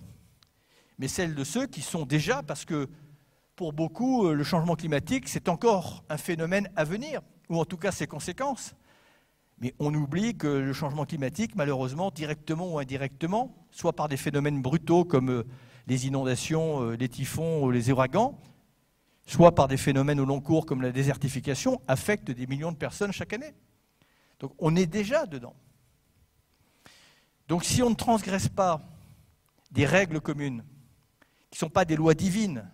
mais 0.97 1.08
celle 1.08 1.36
de 1.36 1.43
ceux 1.45 1.67
qui 1.67 1.81
sont 1.81 2.05
déjà, 2.05 2.43
parce 2.43 2.65
que 2.65 2.89
pour 3.55 3.73
beaucoup, 3.73 4.29
le 4.29 4.43
changement 4.43 4.75
climatique, 4.75 5.29
c'est 5.29 5.47
encore 5.47 6.03
un 6.09 6.17
phénomène 6.17 6.69
à 6.75 6.83
venir, 6.83 7.21
ou 7.49 7.59
en 7.59 7.65
tout 7.65 7.77
cas 7.77 7.91
ses 7.91 8.07
conséquences. 8.07 8.75
Mais 9.59 9.73
on 9.79 9.93
oublie 9.93 10.35
que 10.35 10.47
le 10.47 10.73
changement 10.73 11.05
climatique, 11.05 11.55
malheureusement, 11.55 12.11
directement 12.11 12.73
ou 12.73 12.79
indirectement, 12.79 13.55
soit 13.71 13.93
par 13.93 14.09
des 14.09 14.17
phénomènes 14.17 14.61
brutaux 14.61 15.05
comme 15.05 15.29
euh, 15.29 15.43
les 15.87 16.07
inondations, 16.07 16.81
euh, 16.83 16.95
les 16.97 17.07
typhons 17.07 17.63
ou 17.63 17.71
les 17.71 17.89
ouragans, 17.89 18.37
soit 19.25 19.55
par 19.55 19.69
des 19.69 19.77
phénomènes 19.77 20.19
au 20.19 20.25
long 20.25 20.41
cours 20.41 20.65
comme 20.65 20.81
la 20.81 20.91
désertification, 20.91 21.81
affectent 21.87 22.31
des 22.31 22.47
millions 22.47 22.73
de 22.73 22.77
personnes 22.77 23.13
chaque 23.13 23.31
année. 23.31 23.53
Donc 24.39 24.51
on 24.59 24.75
est 24.75 24.85
déjà 24.85 25.25
dedans. 25.25 25.55
Donc 27.47 27.63
si 27.63 27.81
on 27.81 27.89
ne 27.89 27.95
transgresse 27.95 28.49
pas 28.49 28.81
des 29.71 29.85
règles 29.85 30.19
communes, 30.19 30.65
qui 31.49 31.57
ne 31.57 31.59
sont 31.59 31.69
pas 31.69 31.85
des 31.85 31.95
lois 31.95 32.13
divines, 32.13 32.69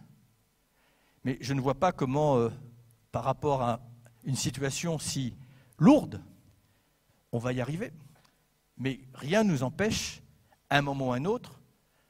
mais 1.24 1.38
je 1.42 1.54
ne 1.54 1.62
vois 1.62 1.76
pas 1.76 1.92
comment, 1.92 2.38
euh, 2.38 2.50
par 3.12 3.24
rapport 3.24 3.62
à 3.62 3.82
une 4.24 4.36
situation 4.36 5.00
si 5.00 5.36
lourde, 5.78 6.24
on 7.32 7.40
va 7.40 7.54
y 7.54 7.62
arriver. 7.62 7.92
Mais 8.78 9.00
rien 9.14 9.44
ne 9.44 9.52
nous 9.52 9.64
empêche, 9.64 10.22
à 10.70 10.78
un 10.78 10.82
moment 10.82 11.10
ou 11.10 11.14
à 11.14 11.18
un 11.18 11.26
autre, 11.26 11.62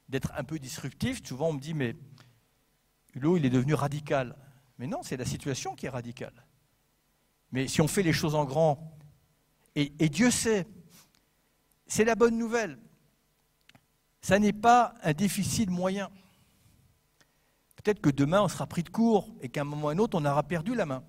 d'être 0.09 0.31
un 0.35 0.43
peu 0.43 0.59
disruptif. 0.59 1.21
Souvent, 1.25 1.49
on 1.49 1.53
me 1.53 1.59
dit, 1.59 1.73
mais 1.73 1.95
Hulot, 3.15 3.37
il 3.37 3.45
est 3.45 3.49
devenu 3.49 3.73
radical. 3.73 4.35
Mais 4.77 4.87
non, 4.87 5.03
c'est 5.03 5.17
la 5.17 5.25
situation 5.25 5.75
qui 5.75 5.85
est 5.85 5.89
radicale. 5.89 6.45
Mais 7.51 7.67
si 7.67 7.81
on 7.81 7.87
fait 7.87 8.03
les 8.03 8.13
choses 8.13 8.35
en 8.35 8.45
grand, 8.45 8.97
et, 9.75 9.93
et 9.99 10.09
Dieu 10.09 10.31
sait, 10.31 10.67
c'est 11.87 12.05
la 12.05 12.15
bonne 12.15 12.37
nouvelle, 12.37 12.79
ça 14.21 14.39
n'est 14.39 14.53
pas 14.53 14.93
un 15.03 15.13
déficit 15.13 15.69
moyen. 15.69 16.09
Peut-être 17.75 18.01
que 18.01 18.09
demain, 18.09 18.41
on 18.41 18.47
sera 18.47 18.67
pris 18.67 18.83
de 18.83 18.89
court 18.89 19.29
et 19.41 19.49
qu'à 19.49 19.61
un 19.61 19.65
moment 19.65 19.87
ou 19.87 19.89
à 19.89 19.93
un 19.93 19.97
autre, 19.97 20.17
on 20.19 20.25
aura 20.25 20.43
perdu 20.43 20.75
la 20.75 20.85
main. 20.85 21.03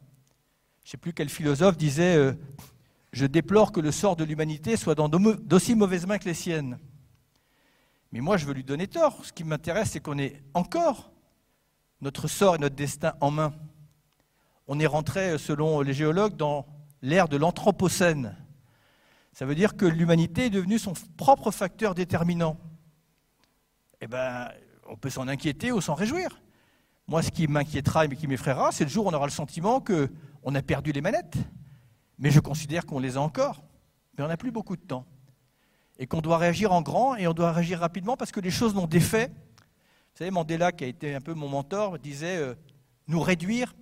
Je 0.84 0.88
ne 0.88 0.90
sais 0.92 0.96
plus 0.96 1.12
quel 1.12 1.28
philosophe 1.28 1.76
disait 1.76 2.16
euh, 2.16 2.32
Je 3.12 3.26
déplore 3.26 3.72
que 3.72 3.80
le 3.80 3.92
sort 3.92 4.16
de 4.16 4.24
l'humanité 4.24 4.76
soit 4.76 4.94
dans 4.94 5.08
d'aussi 5.08 5.74
mauvaises 5.74 6.06
mains 6.06 6.18
que 6.18 6.24
les 6.24 6.34
siennes. 6.34 6.78
Mais 8.10 8.20
moi, 8.20 8.36
je 8.36 8.46
veux 8.46 8.52
lui 8.52 8.64
donner 8.64 8.88
tort. 8.88 9.24
Ce 9.24 9.32
qui 9.32 9.44
m'intéresse, 9.44 9.90
c'est 9.92 10.00
qu'on 10.00 10.18
ait 10.18 10.42
encore 10.54 11.12
notre 12.00 12.28
sort 12.28 12.56
et 12.56 12.58
notre 12.58 12.74
destin 12.74 13.14
en 13.20 13.30
main. 13.30 13.54
On 14.66 14.78
est 14.80 14.86
rentré, 14.86 15.38
selon 15.38 15.80
les 15.80 15.94
géologues, 15.94 16.36
dans 16.36 16.66
l'ère 17.00 17.28
de 17.28 17.36
l'Anthropocène. 17.36 18.36
Ça 19.32 19.46
veut 19.46 19.54
dire 19.54 19.76
que 19.76 19.86
l'humanité 19.86 20.46
est 20.46 20.50
devenue 20.50 20.78
son 20.78 20.92
propre 21.16 21.50
facteur 21.50 21.94
déterminant. 21.94 22.58
Eh 24.00 24.06
bien, 24.06 24.50
on 24.86 24.96
peut 24.96 25.10
s'en 25.10 25.28
inquiéter 25.28 25.72
ou 25.72 25.80
s'en 25.80 25.94
réjouir. 25.94 26.41
Moi, 27.08 27.22
ce 27.22 27.30
qui 27.30 27.46
m'inquiétera 27.48 28.04
et 28.04 28.08
qui 28.16 28.26
m'effraiera, 28.26 28.72
c'est 28.72 28.84
le 28.84 28.90
jour 28.90 29.06
où 29.06 29.08
on 29.08 29.12
aura 29.12 29.26
le 29.26 29.32
sentiment 29.32 29.80
qu'on 29.80 30.54
a 30.54 30.62
perdu 30.62 30.92
les 30.92 31.00
manettes. 31.00 31.36
Mais 32.18 32.30
je 32.30 32.40
considère 32.40 32.86
qu'on 32.86 32.98
les 32.98 33.16
a 33.16 33.20
encore. 33.20 33.64
Mais 34.16 34.24
on 34.24 34.28
n'a 34.28 34.36
plus 34.36 34.52
beaucoup 34.52 34.76
de 34.76 34.82
temps. 34.82 35.06
Et 35.98 36.06
qu'on 36.06 36.20
doit 36.20 36.38
réagir 36.38 36.72
en 36.72 36.82
grand 36.82 37.16
et 37.16 37.26
on 37.26 37.34
doit 37.34 37.52
réagir 37.52 37.80
rapidement 37.80 38.16
parce 38.16 38.32
que 38.32 38.40
les 38.40 38.50
choses 38.50 38.74
n'ont 38.74 38.86
d'effet. 38.86 39.28
Vous 39.28 40.18
savez, 40.18 40.30
Mandela, 40.30 40.72
qui 40.72 40.84
a 40.84 40.86
été 40.86 41.14
un 41.14 41.20
peu 41.20 41.34
mon 41.34 41.48
mentor, 41.48 41.98
disait 41.98 42.36
euh, 42.36 42.54
Nous 43.08 43.20
réduire 43.20 43.74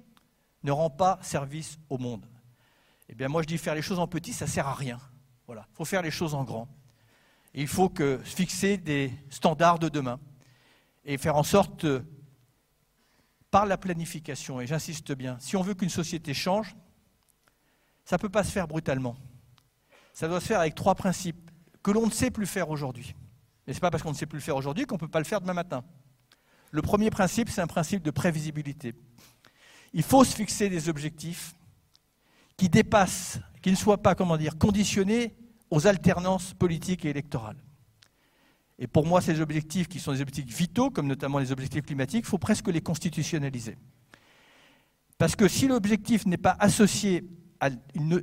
ne 0.63 0.73
rend 0.73 0.91
pas 0.91 1.19
service 1.23 1.79
au 1.89 1.99
monde. 1.99 2.27
Eh 3.09 3.15
bien, 3.15 3.29
moi, 3.29 3.43
je 3.43 3.47
dis 3.47 3.59
faire 3.59 3.75
les 3.75 3.83
choses 3.83 3.99
en 3.99 4.07
petit, 4.07 4.33
ça 4.33 4.45
ne 4.45 4.51
sert 4.51 4.67
à 4.67 4.75
rien. 4.75 4.99
Voilà. 5.47 5.67
Il 5.73 5.77
faut 5.77 5.85
faire 5.85 6.03
les 6.03 6.11
choses 6.11 6.35
en 6.35 6.45
grand. 6.45 6.69
Et 7.55 7.63
il 7.63 7.69
faut 7.69 7.89
que, 7.89 8.19
fixer 8.23 8.77
des 8.77 9.13
standards 9.31 9.79
de 9.79 9.89
demain 9.89 10.21
et 11.05 11.19
faire 11.19 11.37
en 11.37 11.43
sorte 11.43 11.87
par 13.51 13.67
la 13.67 13.77
planification, 13.77 14.61
et 14.61 14.67
j'insiste 14.67 15.13
bien, 15.13 15.37
si 15.41 15.57
on 15.57 15.63
veut 15.63 15.75
qu'une 15.75 15.89
société 15.89 16.35
change, 16.35 16.77
ça 18.05 18.17
ne 18.17 18.21
peut 18.21 18.29
pas 18.29 18.45
se 18.45 18.51
faire 18.51 18.69
brutalement. 18.69 19.17
Ça 20.13 20.29
doit 20.29 20.41
se 20.41 20.47
faire 20.47 20.61
avec 20.61 20.75
trois 20.75 20.95
principes 20.95 21.51
que 21.83 21.91
l'on 21.91 22.07
ne 22.07 22.11
sait 22.11 22.31
plus 22.31 22.47
faire 22.47 22.71
aujourd'hui. 22.71 23.15
Mais 23.67 23.73
ce 23.73 23.79
n'est 23.79 23.81
pas 23.81 23.91
parce 23.91 24.03
qu'on 24.03 24.11
ne 24.11 24.17
sait 24.17 24.27
plus 24.27 24.39
le 24.39 24.43
faire 24.43 24.57
aujourd'hui 24.57 24.87
qu'on 24.87 24.97
ne 24.97 25.01
peut 25.01 25.09
pas 25.09 25.19
le 25.19 25.25
faire 25.25 25.41
demain 25.41 25.55
matin. 25.55 25.85
Le 26.71 26.83
premier 26.83 27.11
principe, 27.11 27.49
c'est 27.49 27.61
un 27.61 27.67
principe 27.67 28.03
de 28.03 28.11
prévisibilité. 28.11 28.95
Il 29.93 30.03
faut 30.03 30.25
se 30.25 30.35
fixer 30.35 30.69
des 30.69 30.89
objectifs 30.89 31.55
qui 32.57 32.69
dépassent, 32.69 33.41
qui 33.63 33.71
ne 33.71 33.77
soient 33.77 34.03
pas, 34.03 34.15
comment 34.15 34.37
dire, 34.37 34.59
conditionnés 34.59 35.37
aux 35.71 35.87
alternances 35.87 36.55
politiques 36.55 37.05
et 37.05 37.11
électorales. 37.11 37.57
Et 38.81 38.87
pour 38.87 39.07
moi, 39.07 39.21
ces 39.21 39.41
objectifs, 39.41 39.89
qui 39.89 40.01
sont 40.01 40.13
des 40.13 40.23
objectifs 40.23 40.57
vitaux, 40.57 40.91
comme 40.91 41.07
notamment 41.07 41.39
les 41.39 41.53
objectifs 41.53 41.85
climatiques, 41.85 42.25
il 42.25 42.29
faut 42.29 42.39
presque 42.39 42.69
les 42.69 42.81
constitutionnaliser. 42.81 43.77
Parce 45.19 45.37
que 45.37 45.49
si 45.49 45.69
l'objectif 45.69 46.25
n'est 46.25 46.39
pas 46.39 46.57
associé 46.59 47.29
à 47.61 47.69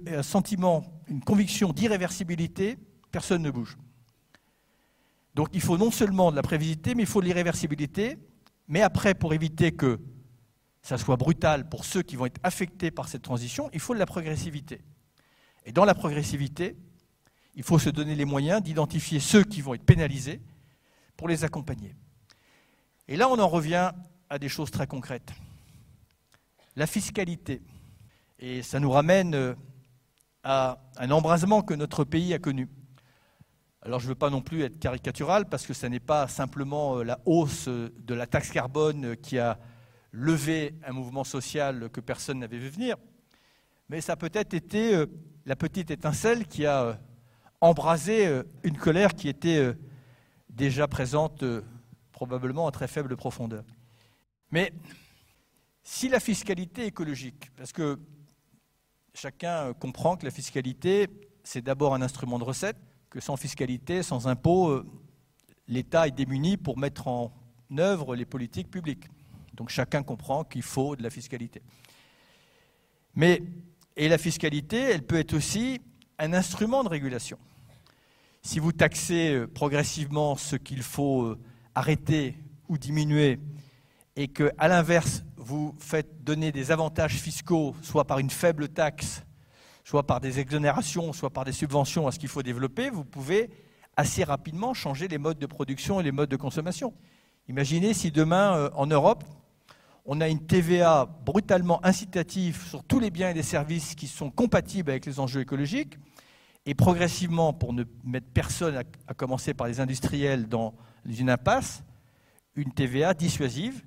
un 0.08 0.24
sentiment, 0.24 0.84
une 1.08 1.22
conviction 1.22 1.72
d'irréversibilité, 1.72 2.80
personne 3.12 3.44
ne 3.44 3.52
bouge. 3.52 3.78
Donc 5.36 5.50
il 5.54 5.62
faut 5.62 5.78
non 5.78 5.92
seulement 5.92 6.32
de 6.32 6.36
la 6.36 6.42
prévisibilité, 6.42 6.96
mais 6.96 7.04
il 7.04 7.08
faut 7.08 7.22
de 7.22 7.28
l'irréversibilité. 7.28 8.18
Mais 8.68 8.82
après, 8.82 9.14
pour 9.14 9.36
éviter 9.36 9.74
que 9.74 10.00
ça 10.82 10.98
soit 10.98 11.18
brutal 11.18 11.70
pour 11.70 11.86
ceux 11.86 12.02
qui 12.02 12.16
vont 12.16 12.26
être 12.26 12.40
affectés 12.42 12.90
par 12.90 13.10
cette 13.10 13.22
transition, 13.22 13.70
il 13.74 13.80
faut 13.80 13.94
de 13.94 14.00
la 14.00 14.08
progressivité. 14.08 14.82
Et 15.66 15.72
dans 15.72 15.86
la 15.86 15.94
progressivité, 15.94 16.76
il 17.58 17.64
faut 17.64 17.80
se 17.80 17.90
donner 17.90 18.14
les 18.14 18.24
moyens 18.24 18.62
d'identifier 18.62 19.20
ceux 19.20 19.44
qui 19.44 19.64
vont 19.64 19.74
être 19.74 19.84
pénalisés 19.84 20.40
pour 21.18 21.28
les 21.28 21.44
accompagner. 21.44 21.96
Et 23.08 23.18
là, 23.18 23.28
on 23.30 23.40
en 23.40 23.48
revient 23.48 23.92
à 24.30 24.38
des 24.38 24.48
choses 24.48 24.70
très 24.70 24.86
concrètes. 24.86 25.32
La 26.76 26.86
fiscalité. 26.86 27.64
Et 28.38 28.62
ça 28.62 28.80
nous 28.80 28.92
ramène 28.92 29.34
euh, 29.34 29.56
à 30.44 30.80
un 30.98 31.10
embrasement 31.10 31.64
que 31.64 31.74
notre 31.74 32.04
pays 32.04 32.32
a 32.36 32.38
connu. 32.38 32.70
Alors 33.82 34.00
je 34.00 34.06
ne 34.06 34.10
veux 34.10 34.16
pas 34.16 34.30
non 34.30 34.42
plus 34.42 34.62
être 34.62 34.78
caricatural 34.78 35.50
parce 35.50 35.66
que 35.66 35.74
ce 35.74 35.88
n'est 35.88 36.00
pas 36.00 36.28
simplement 36.28 37.00
euh, 37.00 37.04
la 37.04 37.20
hausse 37.26 37.68
euh, 37.70 37.92
de 37.98 38.14
la 38.14 38.28
taxe 38.28 38.52
carbone 38.52 39.18
qui 39.18 39.40
a 39.40 39.58
levé 40.12 40.76
un 40.86 40.92
mouvement 40.92 41.24
social 41.24 41.90
que 41.90 42.02
personne 42.02 42.38
n'avait 42.38 42.60
vu 42.60 42.70
venir, 42.70 42.98
mais 43.90 44.00
ça 44.00 44.14
a 44.14 44.16
peut-être 44.16 44.54
été 44.54 45.06
la 45.46 45.56
petite 45.56 45.92
étincelle 45.92 46.48
qui 46.48 46.66
a 46.66 47.00
embraser 47.62 48.28
euh, 48.28 48.44
une 48.64 48.78
colère 48.78 49.14
qui 49.16 49.30
était 49.30 49.58
euh, 49.58 49.74
déjà 50.50 50.88
présente 50.88 51.44
euh, 51.44 51.62
probablement 52.12 52.68
à 52.68 52.72
très 52.72 52.88
faible 52.88 53.16
profondeur. 53.16 53.64
Mais 54.52 54.74
si 55.84 56.10
la 56.10 56.20
fiscalité 56.20 56.86
écologique, 56.86 57.52
parce 57.56 57.72
que 57.72 58.00
chacun 59.14 59.74
comprend 59.74 60.18
que 60.18 60.26
la 60.26 60.32
fiscalité, 60.32 61.08
c'est 61.44 61.62
d'abord 61.62 61.94
un 61.94 62.02
instrument 62.02 62.40
de 62.40 62.44
recette, 62.44 62.78
que 63.10 63.20
sans 63.20 63.38
fiscalité, 63.38 64.04
sans 64.04 64.28
impôt, 64.28 64.84
l'État 65.68 66.08
est 66.08 66.12
démuni 66.12 66.58
pour 66.58 66.78
mettre 66.78 67.08
en 67.08 67.34
œuvre 67.78 68.16
les 68.16 68.26
politiques 68.26 68.70
publiques. 68.70 69.06
Donc 69.54 69.70
chacun 69.70 70.04
comprend 70.04 70.44
qu'il 70.44 70.62
faut 70.62 70.96
de 70.96 71.04
la 71.04 71.10
fiscalité. 71.10 71.62
Mais, 73.16 73.42
et 73.96 74.10
la 74.10 74.18
fiscalité, 74.18 74.78
elle 74.78 75.06
peut 75.06 75.18
être 75.18 75.34
aussi 75.34 75.80
un 76.20 76.34
instrument 76.34 76.84
de 76.84 76.90
régulation. 76.90 77.40
Si 78.48 78.60
vous 78.60 78.72
taxez 78.72 79.34
euh, 79.34 79.46
progressivement 79.46 80.38
ce 80.38 80.56
qu'il 80.56 80.82
faut 80.82 81.24
euh, 81.24 81.38
arrêter 81.76 82.38
ou 82.70 82.78
diminuer, 82.78 83.42
et 84.16 84.30
que, 84.30 84.54
à 84.58 84.70
l'inverse, 84.70 85.26
vous 85.36 85.76
faites 85.80 86.24
donner 86.24 86.54
des 86.54 86.72
avantages 86.72 87.16
fiscaux, 87.16 87.76
soit 87.82 88.06
par 88.06 88.20
une 88.20 88.30
faible 88.30 88.70
taxe, 88.70 89.26
soit 89.84 90.08
par 90.08 90.22
des 90.22 90.40
exonérations, 90.40 91.12
soit 91.12 91.30
par 91.30 91.44
des 91.44 91.52
subventions 91.52 92.08
à 92.08 92.14
ce 92.14 92.20
qu'il 92.20 92.30
faut 92.30 92.42
développer, 92.42 92.90
vous 92.90 93.04
pouvez 93.04 93.50
assez 93.98 94.24
rapidement 94.24 94.74
changer 94.74 95.10
les 95.10 95.18
modes 95.18 95.40
de 95.40 95.46
production 95.46 96.00
et 96.00 96.04
les 96.04 96.14
modes 96.14 96.30
de 96.30 96.38
consommation. 96.38 96.94
Imaginez 97.50 97.94
si 97.94 98.12
demain, 98.12 98.56
euh, 98.56 98.70
en 98.76 98.86
Europe, 98.86 99.26
on 100.06 100.22
a 100.22 100.30
une 100.30 100.48
TVA 100.48 101.06
brutalement 101.26 101.86
incitative 101.86 102.64
sur 102.64 102.82
tous 102.86 103.02
les 103.02 103.12
biens 103.12 103.32
et 103.32 103.34
les 103.34 103.44
services 103.44 103.94
qui 103.94 104.08
sont 104.08 104.32
compatibles 104.32 104.90
avec 104.90 105.06
les 105.06 105.20
enjeux 105.20 105.42
écologiques, 105.42 105.98
et 106.68 106.76
progressivement, 106.76 107.54
pour 107.54 107.72
ne 107.72 107.86
mettre 108.04 108.28
personne, 108.34 108.84
à, 109.08 109.14
commencer 109.14 109.54
par 109.54 109.68
les 109.68 109.80
industriels, 109.80 110.50
dans 110.50 110.76
une 111.06 111.30
impasse, 111.30 111.82
une 112.56 112.74
TVA 112.74 113.14
dissuasive, 113.14 113.84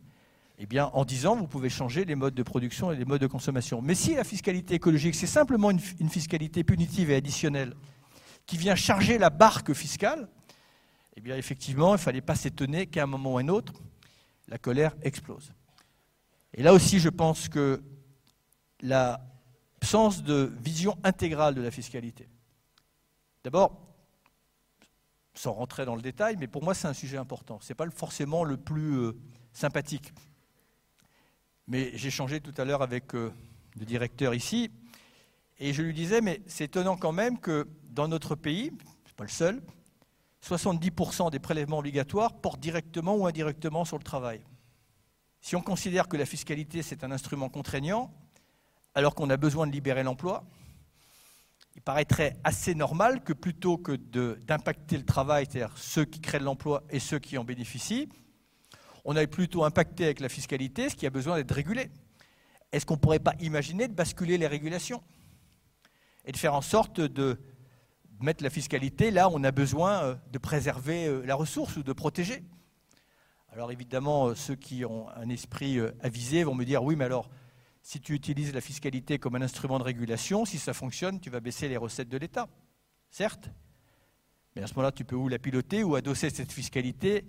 eh 0.59 0.65
bien, 0.65 0.87
en 0.95 1.05
10 1.05 1.27
ans, 1.27 1.37
vous 1.37 1.47
pouvez 1.47 1.69
changer 1.69 2.07
les 2.07 2.15
modes 2.15 2.35
de 2.35 2.43
production 2.43 2.91
et 2.91 2.97
les 2.97 3.05
modes 3.05 3.21
de 3.21 3.27
consommation. 3.27 3.83
Mais 3.83 3.95
si 3.95 4.15
la 4.15 4.25
fiscalité 4.25 4.77
écologique, 4.77 5.15
c'est 5.15 5.27
simplement 5.27 5.71
une, 5.71 5.79
fiscalité 5.79 6.65
punitive 6.65 7.11
et 7.11 7.17
additionnelle 7.17 7.75
qui 8.47 8.57
vient 8.57 8.75
charger 8.75 9.19
la 9.19 9.29
barque 9.29 9.75
fiscale, 9.75 10.27
eh 11.17 11.21
bien, 11.21 11.37
effectivement, 11.37 11.91
il 11.91 11.99
ne 11.99 12.03
fallait 12.03 12.23
pas 12.23 12.35
s'étonner 12.35 12.87
qu'à 12.87 13.03
un 13.03 13.07
moment 13.07 13.35
ou 13.35 13.39
à 13.39 13.43
un 13.43 13.49
autre, 13.49 13.75
la 14.49 14.57
colère 14.57 14.97
explose. 15.03 15.53
Et 16.55 16.63
là 16.63 16.73
aussi, 16.73 16.99
je 16.99 17.11
pense 17.11 17.51
que 17.51 17.83
l'absence 18.81 20.23
de 20.23 20.51
vision 20.65 20.97
intégrale 21.05 21.55
de 21.55 21.61
la 21.61 21.71
fiscalité, 21.71 22.27
D'abord, 23.43 23.81
sans 25.35 25.53
rentrer 25.53 25.85
dans 25.85 25.97
le 25.97 26.03
détail, 26.03 26.37
mais 26.39 26.47
pour 26.47 26.63
moi 26.63 26.75
c'est 26.75 26.89
un 26.89 26.93
sujet 26.93 27.17
important. 27.17 27.59
Ce 27.61 27.71
n'est 27.73 27.75
pas 27.75 27.89
forcément 27.91 28.45
le 28.45 28.57
plus 28.57 28.99
euh, 28.99 29.17
sympathique. 29.53 30.13
Mais 31.67 31.91
j'ai 31.95 32.11
changé 32.11 32.41
tout 32.41 32.55
à 32.59 32.65
l'heure 32.65 32.83
avec 32.83 33.15
euh, 33.15 33.33
le 33.79 33.87
directeur 33.87 34.35
ici, 34.35 34.71
et 35.59 35.73
je 35.73 35.83
lui 35.83 35.95
disais, 35.95 36.21
mais 36.21 36.43
c'est 36.47 36.65
étonnant 36.65 36.97
quand 36.97 37.13
même 37.13 37.39
que 37.39 37.67
dans 37.91 38.09
notre 38.09 38.35
pays, 38.35 38.73
ce 39.05 39.11
n'est 39.11 39.15
pas 39.17 39.25
le 39.25 39.31
seul, 39.31 39.63
70% 40.43 41.31
des 41.31 41.39
prélèvements 41.39 41.79
obligatoires 41.79 42.33
portent 42.35 42.61
directement 42.61 43.15
ou 43.15 43.27
indirectement 43.27 43.85
sur 43.85 43.99
le 43.99 44.03
travail. 44.03 44.41
Si 45.41 45.57
on 45.57 45.63
considère 45.63 46.09
que 46.09 46.17
la 46.17 46.27
fiscalité 46.27 46.83
c'est 46.83 47.05
un 47.05 47.11
instrument 47.11 47.49
contraignant, 47.49 48.13
alors 48.95 49.15
qu'on 49.15 49.31
a 49.31 49.37
besoin 49.37 49.67
de 49.67 49.73
libérer 49.73 50.03
l'emploi, 50.03 50.45
il 51.77 51.83
paraîtrait 51.83 52.37
assez 52.45 52.75
normal 52.75 53.23
que 53.23 53.33
plutôt 53.33 53.79
que 53.79 53.93
d'impacter 53.93 54.97
le 54.97 55.05
travail, 55.05 55.47
c'est-à-dire 55.49 55.77
ceux 55.79 56.05
qui 56.05 56.21
créent 56.21 56.41
l'emploi 56.41 56.83
et 56.91 56.99
ceux 56.99 57.19
qui 57.19 57.39
en 57.39 57.45
bénéficient, 57.45 58.09
on 59.05 59.17
aille 59.17 59.29
plutôt 59.29 59.65
impacter 59.65 60.05
avec 60.05 60.21
la 60.21 60.29
fiscalité 60.29 60.89
ce 60.89 60.97
qui 60.97 61.07
a 61.07 61.11
besoin 61.11 61.37
d'être 61.37 61.55
régulé. 61.55 61.91
Est-ce 62.73 62.87
qu'on 62.87 62.95
ne 62.95 63.01
pourrait 63.01 63.19
pas 63.19 63.35
imaginer 63.41 63.89
de 63.89 63.95
basculer 63.95 64.39
les 64.39 64.47
régulations 64.47 65.03
et 66.25 66.33
de 66.33 66.37
faire 66.37 66.55
en 66.55 66.61
sorte 66.61 67.01
de 67.01 67.41
mettre 68.21 68.45
la 68.45 68.51
fiscalité 68.51 69.11
là 69.11 69.29
où 69.29 69.33
on 69.35 69.45
a 69.45 69.51
besoin 69.51 70.03
euh, 70.03 70.15
de 70.31 70.39
préserver 70.39 71.07
euh, 71.07 71.23
la 71.25 71.35
ressource 71.35 71.77
ou 71.77 71.83
de 71.83 71.93
protéger? 71.93 72.45
Alors 73.49 73.73
évidemment, 73.73 74.29
euh, 74.29 74.35
ceux 74.35 74.55
qui 74.55 74.85
ont 74.85 75.09
un 75.17 75.29
esprit 75.31 75.79
avisé 76.01 76.45
vont 76.45 76.55
me 76.55 76.65
dire 76.65 76.83
oui, 76.83 76.97
mais 76.97 77.07
alors 77.07 77.31
si 77.83 78.01
tu 78.01 78.15
utilises 78.15 78.53
la 78.53 78.61
fiscalité 78.61 79.19
comme 79.19 79.37
un 79.37 79.43
instrument 79.43 79.79
de 79.79 79.85
régulation, 79.85 80.45
si 80.45 80.59
ça 80.59 80.73
fonctionne, 80.73 81.21
tu 81.21 81.31
vas 81.31 81.41
baisser 81.41 81.69
les 81.69 81.77
recettes 81.77 82.09
de 82.09 82.19
l'État. 82.19 82.49
Certes, 83.11 83.51
mais 84.55 84.63
à 84.63 84.67
ce 84.67 84.75
moment-là, 84.75 84.93
tu 84.93 85.05
peux 85.05 85.17
ou 85.17 85.29
la 85.29 85.39
piloter 85.39 85.83
ou 85.83 85.95
adosser 85.95 86.31
cette 86.31 86.53
fiscalité 86.53 87.25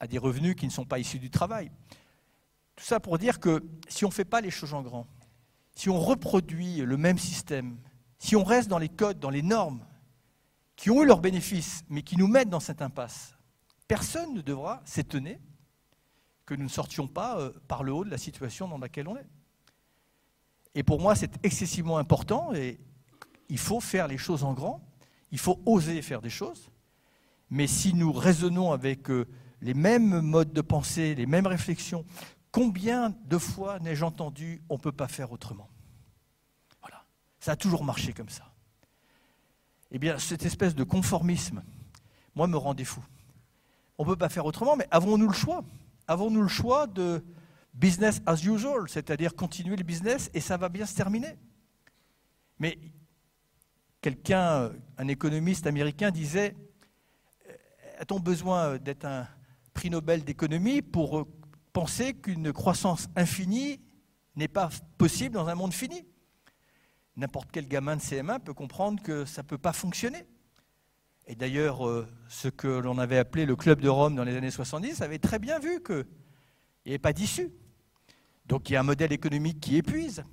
à 0.00 0.06
des 0.06 0.18
revenus 0.18 0.56
qui 0.56 0.66
ne 0.66 0.70
sont 0.70 0.84
pas 0.84 0.98
issus 0.98 1.18
du 1.18 1.30
travail. 1.30 1.70
Tout 2.76 2.84
ça 2.84 3.00
pour 3.00 3.18
dire 3.18 3.38
que 3.38 3.62
si 3.88 4.04
on 4.04 4.08
ne 4.08 4.14
fait 4.14 4.24
pas 4.24 4.40
les 4.40 4.50
choses 4.50 4.74
en 4.74 4.82
grand, 4.82 5.06
si 5.74 5.88
on 5.88 5.98
reproduit 5.98 6.78
le 6.78 6.96
même 6.96 7.18
système, 7.18 7.78
si 8.18 8.34
on 8.36 8.44
reste 8.44 8.68
dans 8.68 8.78
les 8.78 8.88
codes, 8.88 9.20
dans 9.20 9.30
les 9.30 9.42
normes, 9.42 9.86
qui 10.76 10.90
ont 10.90 11.02
eu 11.02 11.06
leurs 11.06 11.20
bénéfices, 11.20 11.84
mais 11.88 12.02
qui 12.02 12.16
nous 12.16 12.26
mettent 12.26 12.48
dans 12.48 12.60
cette 12.60 12.82
impasse, 12.82 13.36
personne 13.86 14.34
ne 14.34 14.40
devra 14.40 14.82
s'étonner 14.84 15.38
que 16.46 16.54
nous 16.54 16.64
ne 16.64 16.68
sortions 16.68 17.06
pas 17.06 17.38
euh, 17.38 17.52
par 17.68 17.84
le 17.84 17.92
haut 17.92 18.04
de 18.04 18.10
la 18.10 18.18
situation 18.18 18.66
dans 18.66 18.78
laquelle 18.78 19.06
on 19.06 19.16
est. 19.16 19.26
Et 20.74 20.82
pour 20.82 21.00
moi, 21.00 21.14
c'est 21.14 21.44
excessivement 21.44 21.98
important 21.98 22.52
et 22.54 22.78
il 23.48 23.58
faut 23.58 23.80
faire 23.80 24.08
les 24.08 24.18
choses 24.18 24.44
en 24.44 24.54
grand, 24.54 24.80
il 25.30 25.38
faut 25.38 25.60
oser 25.66 26.00
faire 26.02 26.22
des 26.22 26.30
choses. 26.30 26.70
Mais 27.50 27.66
si 27.66 27.92
nous 27.92 28.12
raisonnons 28.12 28.72
avec 28.72 29.10
euh, 29.10 29.26
les 29.60 29.74
mêmes 29.74 30.20
modes 30.20 30.52
de 30.52 30.62
pensée, 30.62 31.14
les 31.14 31.26
mêmes 31.26 31.46
réflexions, 31.46 32.04
combien 32.50 33.14
de 33.26 33.38
fois 33.38 33.78
n'ai-je 33.80 34.04
entendu 34.04 34.62
on 34.70 34.74
ne 34.74 34.80
peut 34.80 34.92
pas 34.92 35.08
faire 35.08 35.32
autrement? 35.32 35.68
Voilà. 36.80 37.04
Ça 37.40 37.52
a 37.52 37.56
toujours 37.56 37.84
marché 37.84 38.14
comme 38.14 38.30
ça. 38.30 38.44
Eh 39.90 39.98
bien, 39.98 40.18
cette 40.18 40.46
espèce 40.46 40.74
de 40.74 40.84
conformisme, 40.84 41.62
moi, 42.34 42.46
me 42.46 42.56
rend 42.56 42.74
fou. 42.84 43.04
On 43.98 44.04
ne 44.04 44.08
peut 44.08 44.16
pas 44.16 44.30
faire 44.30 44.46
autrement, 44.46 44.74
mais 44.74 44.88
avons-nous 44.90 45.28
le 45.28 45.34
choix? 45.34 45.62
Avons-nous 46.08 46.42
le 46.42 46.48
choix 46.48 46.86
de 46.86 47.22
business 47.72 48.20
as 48.26 48.44
usual, 48.44 48.88
c'est-à-dire 48.88 49.34
continuer 49.34 49.76
le 49.76 49.84
business 49.84 50.30
et 50.34 50.40
ça 50.40 50.56
va 50.56 50.68
bien 50.68 50.86
se 50.86 50.94
terminer. 50.94 51.36
Mais 52.58 52.78
quelqu'un, 54.00 54.72
un 54.98 55.08
économiste 55.08 55.66
américain 55.66 56.10
disait, 56.10 56.54
a-t-on 57.98 58.20
besoin 58.20 58.78
d'être 58.78 59.04
un 59.04 59.26
prix 59.72 59.90
Nobel 59.90 60.24
d'économie 60.24 60.82
pour 60.82 61.26
penser 61.72 62.14
qu'une 62.14 62.52
croissance 62.52 63.08
infinie 63.16 63.80
n'est 64.36 64.48
pas 64.48 64.70
possible 64.98 65.34
dans 65.34 65.48
un 65.48 65.54
monde 65.54 65.72
fini? 65.72 66.06
N'importe 67.16 67.50
quel 67.52 67.68
gamin 67.68 67.96
de 67.96 68.00
CM1 68.00 68.40
peut 68.40 68.54
comprendre 68.54 69.02
que 69.02 69.24
ça 69.24 69.42
ne 69.42 69.46
peut 69.46 69.58
pas 69.58 69.72
fonctionner. 69.72 70.26
Et 71.26 71.34
d'ailleurs, 71.34 71.86
euh, 71.86 72.08
ce 72.28 72.48
que 72.48 72.66
l'on 72.66 72.98
avait 72.98 73.18
appelé 73.18 73.46
le 73.46 73.54
Club 73.54 73.80
de 73.80 73.88
Rome 73.88 74.16
dans 74.16 74.24
les 74.24 74.34
années 74.34 74.50
70 74.50 75.02
avait 75.02 75.18
très 75.18 75.38
bien 75.38 75.58
vu 75.58 75.82
qu'il 75.82 76.06
n'y 76.86 76.92
avait 76.92 76.98
pas 76.98 77.12
d'issue. 77.12 77.52
Donc 78.46 78.68
il 78.68 78.74
y 78.74 78.76
a 78.76 78.80
un 78.80 78.84
modèle 78.84 79.12
économique 79.12 79.60
qui 79.60 79.76
épuise. 79.76 80.24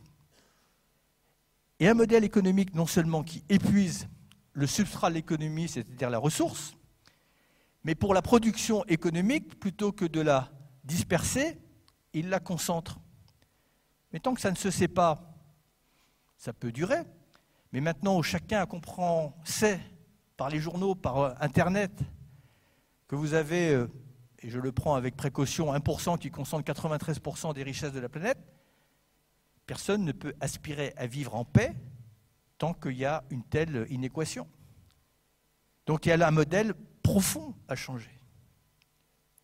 Et 1.79 1.87
un 1.87 1.93
modèle 1.93 2.23
économique 2.23 2.75
non 2.75 2.85
seulement 2.85 3.23
qui 3.23 3.43
épuise 3.49 4.07
le 4.53 4.67
substrat 4.67 5.09
de 5.09 5.15
l'économie, 5.15 5.69
c'est-à-dire 5.69 6.09
la 6.09 6.17
ressource, 6.17 6.75
mais 7.83 7.95
pour 7.95 8.13
la 8.13 8.21
production 8.21 8.83
économique, 8.85 9.59
plutôt 9.59 9.91
que 9.91 10.05
de 10.05 10.19
la 10.19 10.51
disperser, 10.83 11.57
il 12.13 12.29
la 12.29 12.39
concentre. 12.39 12.99
Mais 14.11 14.19
tant 14.19 14.33
que 14.33 14.41
ça 14.41 14.51
ne 14.51 14.57
se 14.57 14.69
sait 14.69 14.87
pas, 14.87 15.33
ça 16.37 16.51
peut 16.51 16.71
durer. 16.71 17.03
Mais 17.71 17.79
maintenant 17.79 18.17
où 18.17 18.23
chacun 18.23 18.65
comprend, 18.65 19.37
sait, 19.45 19.79
par 20.35 20.49
les 20.49 20.59
journaux, 20.59 20.95
par 20.95 21.41
Internet, 21.41 21.91
que 23.07 23.15
vous 23.15 23.33
avez 23.33 23.73
euh, 23.73 23.87
et 24.41 24.49
je 24.49 24.59
le 24.59 24.71
prends 24.71 24.95
avec 24.95 25.15
précaution, 25.15 25.73
1% 25.73 26.17
qui 26.17 26.31
concentre 26.31 26.63
93% 26.71 27.53
des 27.53 27.63
richesses 27.63 27.93
de 27.93 27.99
la 27.99 28.09
planète, 28.09 28.39
personne 29.65 30.03
ne 30.03 30.11
peut 30.11 30.33
aspirer 30.39 30.93
à 30.97 31.07
vivre 31.07 31.35
en 31.35 31.45
paix 31.45 31.75
tant 32.57 32.73
qu'il 32.73 32.97
y 32.97 33.05
a 33.05 33.23
une 33.29 33.43
telle 33.43 33.85
inéquation. 33.89 34.47
Donc 35.85 36.05
il 36.05 36.09
y 36.09 36.11
a 36.11 36.17
là 36.17 36.27
un 36.27 36.31
modèle 36.31 36.73
profond 37.03 37.55
à 37.67 37.75
changer. 37.75 38.11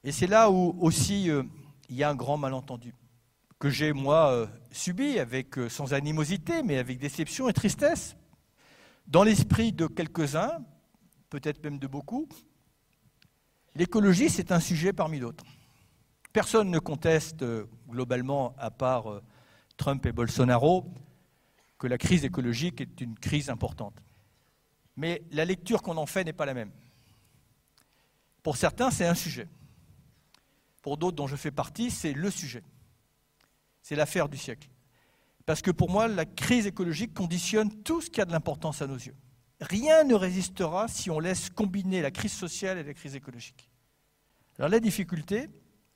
Et 0.04 0.12
c'est 0.12 0.28
là 0.28 0.52
où 0.52 0.76
aussi 0.80 1.30
euh, 1.30 1.44
il 1.90 1.96
y 1.96 2.04
a 2.04 2.10
un 2.10 2.16
grand 2.16 2.38
malentendu 2.38 2.94
que 3.60 3.70
j'ai 3.70 3.94
moi 3.94 4.32
euh, 4.32 4.48
subi 4.72 5.18
avec 5.18 5.58
euh, 5.58 5.70
sans 5.70 5.94
animosité 5.94 6.62
mais 6.62 6.78
avec 6.78 7.00
déception 7.00 7.50
et 7.50 7.54
tristesse 7.54 8.16
dans 9.08 9.24
l'esprit 9.24 9.72
de 9.72 9.88
quelques-uns, 9.88 10.64
peut-être 11.30 11.64
même 11.64 11.80
de 11.80 11.88
beaucoup, 11.88 12.28
L'écologie, 13.76 14.30
c'est 14.30 14.52
un 14.52 14.60
sujet 14.60 14.94
parmi 14.94 15.20
d'autres. 15.20 15.44
Personne 16.32 16.72
ne 16.72 16.80
conteste 16.80 17.42
euh, 17.44 17.66
globalement, 17.90 18.56
à 18.58 18.72
part 18.72 19.12
euh, 19.12 19.24
Trump 19.78 20.06
et 20.06 20.14
Bolsonaro, 20.14 20.86
que 21.78 21.88
la 21.88 21.98
crise 21.98 22.24
écologique 22.24 22.80
est 22.80 23.02
une 23.02 23.20
crise 23.20 23.50
importante. 23.50 24.02
Mais 24.96 25.24
la 25.32 25.44
lecture 25.44 25.82
qu'on 25.82 25.98
en 25.98 26.06
fait 26.06 26.24
n'est 26.24 26.34
pas 26.34 26.46
la 26.46 26.54
même. 26.54 26.72
Pour 28.44 28.56
certains, 28.56 28.92
c'est 28.92 29.06
un 29.06 29.16
sujet. 29.16 29.48
Pour 30.82 30.98
d'autres 30.98 31.18
dont 31.18 31.28
je 31.28 31.36
fais 31.36 31.52
partie, 31.52 31.92
c'est 31.92 32.14
le 32.14 32.32
sujet. 32.32 32.64
C'est 33.82 33.96
l'affaire 33.96 34.30
du 34.30 34.38
siècle. 34.38 34.70
Parce 35.46 35.62
que 35.62 35.72
pour 35.72 35.90
moi, 35.90 36.08
la 36.08 36.26
crise 36.26 36.66
écologique 36.66 37.14
conditionne 37.14 37.84
tout 37.84 38.02
ce 38.02 38.10
qui 38.10 38.22
a 38.22 38.26
de 38.26 38.32
l'importance 38.32 38.82
à 38.82 38.88
nos 38.88 38.96
yeux. 38.96 39.16
Rien 39.62 40.04
ne 40.04 40.16
résistera 40.16 40.88
si 40.88 41.10
on 41.10 41.20
laisse 41.20 41.50
combiner 41.50 42.02
la 42.02 42.12
crise 42.12 42.34
sociale 42.34 42.78
et 42.78 42.84
la 42.84 42.94
crise 42.94 43.16
écologique. 43.16 43.70
Alors 44.58 44.70
la 44.70 44.80
difficulté, 44.80 45.50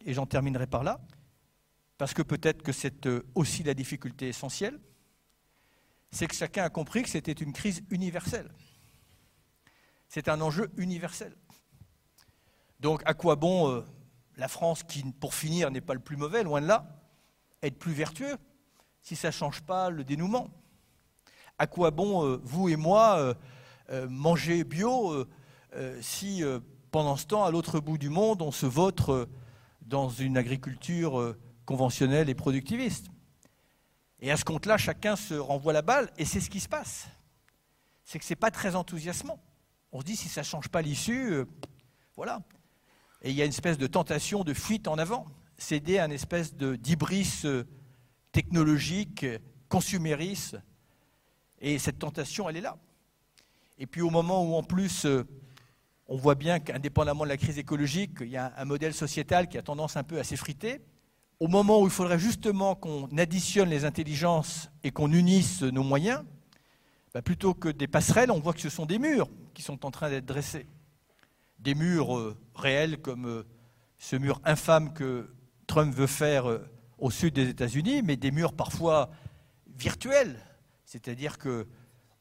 et 0.06 0.14
j'en 0.14 0.26
terminerai 0.26 0.68
par 0.68 0.84
là, 0.84 1.02
parce 1.98 2.14
que 2.14 2.22
peut-être 2.22 2.64
que 2.64 2.72
c'est 2.72 3.06
euh, 3.06 3.24
aussi 3.36 3.64
la 3.64 3.74
difficulté 3.74 4.30
essentielle, 4.30 4.80
c'est 6.12 6.28
que 6.28 6.36
chacun 6.36 6.64
a 6.64 6.70
compris 6.70 7.04
que 7.04 7.10
c'était 7.10 7.34
une 7.34 7.54
crise 7.54 7.84
universelle. 7.90 8.50
C'est 10.08 10.30
un 10.30 10.42
enjeu 10.42 10.72
universel. 10.78 11.36
Donc 12.80 13.02
à 13.06 13.14
quoi 13.14 13.36
bon 13.36 13.70
euh, 13.70 13.86
la 14.38 14.48
France, 14.48 14.84
qui 14.84 15.04
pour 15.04 15.34
finir 15.34 15.70
n'est 15.70 15.82
pas 15.82 15.94
le 15.94 16.00
plus 16.00 16.16
mauvais, 16.16 16.44
loin 16.44 16.62
de 16.62 16.68
là, 16.68 16.88
être 17.62 17.78
plus 17.78 17.94
vertueux 17.94 18.38
si 19.02 19.16
ça 19.16 19.28
ne 19.28 19.34
change 19.34 19.62
pas 19.62 19.90
le 19.90 20.04
dénouement? 20.04 20.50
À 21.60 21.68
quoi 21.68 21.92
bon 21.92 22.26
euh, 22.26 22.42
vous 22.44 22.70
et 22.70 22.76
moi 22.76 23.36
manger 24.08 24.64
bio 24.64 25.26
si 26.02 26.44
pendant 26.92 27.18
ce 27.18 27.26
temps, 27.26 27.44
à 27.44 27.52
l'autre 27.52 27.80
bout 27.80 27.98
du 27.98 28.10
monde, 28.10 28.42
on 28.42 28.52
se 28.52 28.66
vautre 28.66 29.30
dans 29.82 30.10
une 30.10 30.38
agriculture 30.38 31.20
euh, 31.20 31.40
conventionnelle 31.66 32.30
et 32.30 32.36
productiviste? 32.36 33.08
Et 34.22 34.32
à 34.32 34.38
ce 34.38 34.44
compte-là, 34.44 34.78
chacun 34.78 35.16
se 35.16 35.34
renvoie 35.36 35.74
la 35.74 35.82
balle, 35.82 36.12
et 36.18 36.26
c'est 36.26 36.40
ce 36.40 36.50
qui 36.50 36.60
se 36.60 36.68
passe. 36.68 37.08
C'est 38.04 38.20
que 38.20 38.26
ce 38.26 38.32
n'est 38.32 38.38
pas 38.38 38.52
très 38.52 38.76
enthousiasmant. 38.76 39.40
On 39.92 40.02
se 40.02 40.06
dit, 40.06 40.16
si 40.16 40.30
ça 40.30 40.42
ne 40.42 40.46
change 40.46 40.70
pas 40.70 40.82
l'issue, 40.82 41.32
euh, 41.32 41.46
voilà. 42.16 42.42
Et 43.22 43.30
il 43.30 43.36
y 43.36 43.42
a 43.42 43.46
une 43.46 43.52
espèce 43.52 43.78
de 43.78 43.88
tentation 43.88 44.44
de 44.44 44.54
fuite 44.54 44.88
en 44.88 44.98
avant, 44.98 45.26
céder 45.58 46.00
à 46.00 46.06
une 46.06 46.12
espèce 46.12 46.56
d'hybris 46.56 47.42
euh, 47.46 47.66
technologique, 48.32 49.26
consumériste. 49.68 50.58
Et 51.60 51.80
cette 51.80 52.00
tentation, 52.00 52.50
elle 52.50 52.58
est 52.58 52.62
là. 52.62 52.78
Et 53.78 53.86
puis 53.86 54.02
au 54.02 54.10
moment 54.10 54.44
où 54.44 54.56
en 54.56 54.64
plus 54.64 55.06
on 56.12 56.18
voit 56.18 56.36
bien 56.36 56.60
qu'indépendamment 56.60 57.24
de 57.24 57.30
la 57.30 57.38
crise 57.38 57.60
écologique, 57.60 58.18
il 58.22 58.30
y 58.30 58.38
a 58.38 58.52
un 58.58 58.66
modèle 58.66 58.96
sociétal 58.96 59.48
qui 59.48 59.60
a 59.60 59.62
tendance 59.62 59.96
un 59.96 60.04
peu 60.04 60.20
à 60.20 60.24
s'effriter. 60.24 60.82
Au 61.40 61.48
moment 61.48 61.82
où 61.82 61.86
il 61.86 61.92
faudrait 61.92 62.18
justement 62.18 62.74
qu'on 62.74 63.06
additionne 63.16 63.70
les 63.70 63.86
intelligences 63.86 64.72
et 64.84 64.90
qu'on 64.90 65.14
unisse 65.14 65.62
nos 65.62 65.84
moyens, 65.84 66.24
bah, 67.14 67.22
plutôt 67.22 67.54
que 67.54 67.70
des 67.70 67.88
passerelles, 67.88 68.32
on 68.32 68.40
voit 68.40 68.54
que 68.54 68.60
ce 68.60 68.70
sont 68.70 68.88
des 68.88 68.98
murs 68.98 69.30
qui 69.54 69.62
sont 69.62 69.86
en 69.86 69.92
train 69.92 70.10
d'être 70.10 70.26
dressés. 70.26 70.66
des 71.60 71.76
murs 71.76 72.18
euh, 72.18 72.36
réels 72.56 72.98
comme 72.98 73.26
euh, 73.28 73.44
ce 74.00 74.16
mur 74.16 74.42
infâme 74.46 74.94
que 74.94 75.30
Trump 75.68 75.94
veut 75.94 76.08
faire 76.08 76.50
euh, 76.50 76.68
au 76.98 77.12
sud 77.12 77.36
des 77.36 77.50
États-Unis, 77.50 78.02
mais 78.02 78.16
des 78.16 78.32
murs 78.32 78.54
parfois 78.54 79.12
virtuels, 79.78 80.40
c'est-à-dire 80.90 81.38
que 81.38 81.68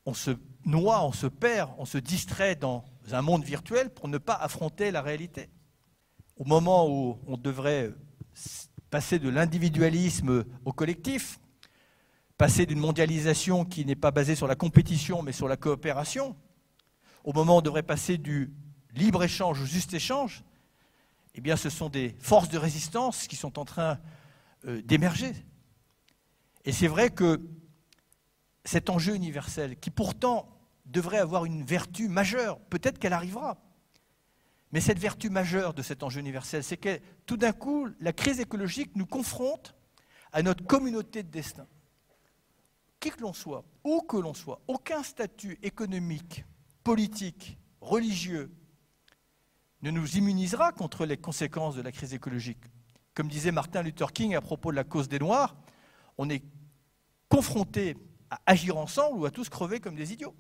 on 0.04 0.12
se 0.12 0.30
noie, 0.66 1.02
on 1.02 1.12
se 1.12 1.26
perd, 1.26 1.70
on 1.78 1.86
se 1.86 1.96
distrait 1.96 2.54
dans 2.54 2.84
un 3.10 3.22
monde 3.22 3.42
virtuel 3.42 3.88
pour 3.88 4.08
ne 4.08 4.18
pas 4.18 4.34
affronter 4.34 4.90
la 4.90 5.00
réalité. 5.00 5.48
Au 6.36 6.44
moment 6.44 6.86
où 6.86 7.18
on 7.26 7.38
devrait 7.38 7.94
passer 8.90 9.18
de 9.18 9.30
l'individualisme 9.30 10.44
au 10.66 10.72
collectif, 10.74 11.40
passer 12.36 12.66
d'une 12.66 12.78
mondialisation 12.78 13.64
qui 13.64 13.86
n'est 13.86 13.96
pas 13.96 14.10
basée 14.10 14.34
sur 14.34 14.46
la 14.46 14.54
compétition 14.54 15.22
mais 15.22 15.32
sur 15.32 15.48
la 15.48 15.56
coopération, 15.56 16.36
au 17.24 17.32
moment 17.32 17.54
où 17.54 17.58
on 17.60 17.62
devrait 17.62 17.82
passer 17.82 18.18
du 18.18 18.52
libre-échange 18.92 19.62
au 19.62 19.64
juste 19.64 19.94
échange, 19.94 20.44
eh 21.34 21.40
bien 21.40 21.56
ce 21.56 21.70
sont 21.70 21.88
des 21.88 22.16
forces 22.18 22.50
de 22.50 22.58
résistance 22.58 23.28
qui 23.28 23.36
sont 23.36 23.58
en 23.58 23.64
train 23.64 23.98
euh, 24.66 24.82
d'émerger. 24.82 25.32
Et 26.66 26.72
c'est 26.72 26.88
vrai 26.88 27.08
que 27.08 27.40
cet 28.68 28.90
enjeu 28.90 29.14
universel, 29.14 29.78
qui 29.78 29.88
pourtant 29.88 30.46
devrait 30.84 31.16
avoir 31.16 31.46
une 31.46 31.64
vertu 31.64 32.06
majeure, 32.06 32.60
peut-être 32.66 32.98
qu'elle 32.98 33.14
arrivera, 33.14 33.56
mais 34.72 34.82
cette 34.82 34.98
vertu 34.98 35.30
majeure 35.30 35.72
de 35.72 35.80
cet 35.80 36.02
enjeu 36.02 36.20
universel, 36.20 36.62
c'est 36.62 36.76
que 36.76 37.00
tout 37.24 37.38
d'un 37.38 37.52
coup, 37.52 37.88
la 37.98 38.12
crise 38.12 38.40
écologique 38.40 38.94
nous 38.94 39.06
confronte 39.06 39.74
à 40.32 40.42
notre 40.42 40.66
communauté 40.66 41.22
de 41.22 41.30
destin. 41.30 41.66
Qui 43.00 43.08
que 43.08 43.22
l'on 43.22 43.32
soit, 43.32 43.64
où 43.84 44.02
que 44.02 44.18
l'on 44.18 44.34
soit, 44.34 44.60
aucun 44.68 45.02
statut 45.02 45.58
économique, 45.62 46.44
politique, 46.84 47.56
religieux 47.80 48.50
ne 49.80 49.90
nous 49.90 50.18
immunisera 50.18 50.72
contre 50.72 51.06
les 51.06 51.16
conséquences 51.16 51.74
de 51.74 51.80
la 51.80 51.92
crise 51.92 52.12
écologique. 52.12 52.64
Comme 53.14 53.28
disait 53.28 53.52
Martin 53.52 53.82
Luther 53.82 54.12
King 54.12 54.34
à 54.34 54.42
propos 54.42 54.72
de 54.72 54.76
la 54.76 54.84
cause 54.84 55.08
des 55.08 55.18
Noirs, 55.18 55.56
on 56.18 56.28
est 56.28 56.42
confronté 57.30 57.96
à 58.30 58.40
agir 58.46 58.76
ensemble 58.76 59.18
ou 59.18 59.24
à 59.24 59.30
tous 59.30 59.48
crever 59.48 59.80
comme 59.80 59.96
des 59.96 60.12
idiots. 60.12 60.34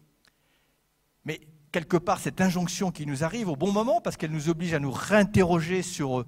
Mais 1.24 1.40
quelque 1.72 1.96
part, 1.96 2.20
cette 2.20 2.40
injonction 2.40 2.90
qui 2.90 3.06
nous 3.06 3.24
arrive 3.24 3.48
au 3.48 3.56
bon 3.56 3.72
moment, 3.72 4.00
parce 4.00 4.16
qu'elle 4.16 4.30
nous 4.30 4.48
oblige 4.48 4.74
à 4.74 4.78
nous 4.78 4.92
réinterroger 4.92 5.82
sur 5.82 6.24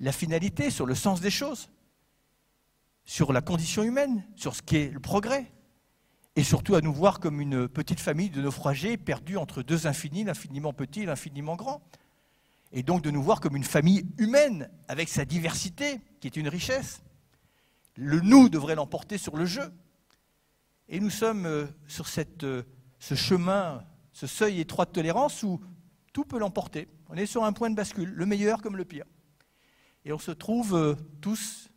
la 0.00 0.12
finalité, 0.12 0.70
sur 0.70 0.86
le 0.86 0.94
sens 0.94 1.20
des 1.20 1.30
choses, 1.30 1.70
sur 3.04 3.32
la 3.32 3.40
condition 3.40 3.82
humaine, 3.82 4.24
sur 4.36 4.54
ce 4.54 4.62
qu'est 4.62 4.90
le 4.90 5.00
progrès, 5.00 5.52
et 6.36 6.44
surtout 6.44 6.74
à 6.74 6.80
nous 6.80 6.92
voir 6.92 7.20
comme 7.20 7.40
une 7.40 7.68
petite 7.68 8.00
famille 8.00 8.30
de 8.30 8.40
naufragés 8.40 8.96
perdus 8.96 9.36
entre 9.36 9.62
deux 9.62 9.86
infinis, 9.86 10.24
l'infiniment 10.24 10.72
petit 10.72 11.02
et 11.02 11.06
l'infiniment 11.06 11.56
grand. 11.56 11.82
Et 12.72 12.82
donc 12.82 13.02
de 13.02 13.10
nous 13.10 13.22
voir 13.22 13.40
comme 13.40 13.56
une 13.56 13.64
famille 13.64 14.06
humaine, 14.16 14.70
avec 14.88 15.08
sa 15.08 15.24
diversité, 15.24 16.00
qui 16.20 16.28
est 16.28 16.36
une 16.36 16.48
richesse. 16.48 17.02
Le 17.96 18.20
nous 18.20 18.48
devrait 18.48 18.76
l'emporter 18.76 19.18
sur 19.18 19.36
le 19.36 19.44
jeu. 19.44 19.72
Et 20.92 20.98
nous 20.98 21.08
sommes 21.08 21.46
euh, 21.46 21.66
sur 21.86 22.08
cette, 22.08 22.42
euh, 22.42 22.64
ce 22.98 23.14
chemin, 23.14 23.84
ce 24.12 24.26
seuil 24.26 24.58
étroit 24.58 24.86
de 24.86 24.90
tolérance 24.90 25.44
où 25.44 25.60
tout 26.12 26.24
peut 26.24 26.38
l'emporter. 26.38 26.88
On 27.08 27.14
est 27.14 27.26
sur 27.26 27.44
un 27.44 27.52
point 27.52 27.70
de 27.70 27.76
bascule, 27.76 28.10
le 28.10 28.26
meilleur 28.26 28.60
comme 28.60 28.76
le 28.76 28.84
pire. 28.84 29.04
Et 30.04 30.12
on 30.12 30.18
se 30.18 30.32
trouve 30.32 30.74
euh, 30.74 30.96
tous, 31.20 31.70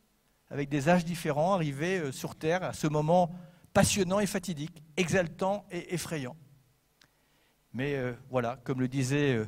avec 0.49 0.67
des 0.67 0.89
âges 0.89 1.05
différents, 1.05 1.53
arrivés 1.53 2.11
sur 2.11 2.33
Terre 2.33 2.63
à 2.63 2.73
ce 2.73 2.87
moment 2.87 3.31
passionnant 3.71 4.19
et 4.19 4.25
fatidique, 4.25 4.83
exaltant 4.97 5.65
et 5.71 5.93
effrayant. 5.93 6.35
Mais 7.71 7.97
voilà, 8.29 8.57
comme 8.63 8.81
le 8.81 8.87
disait 8.87 9.43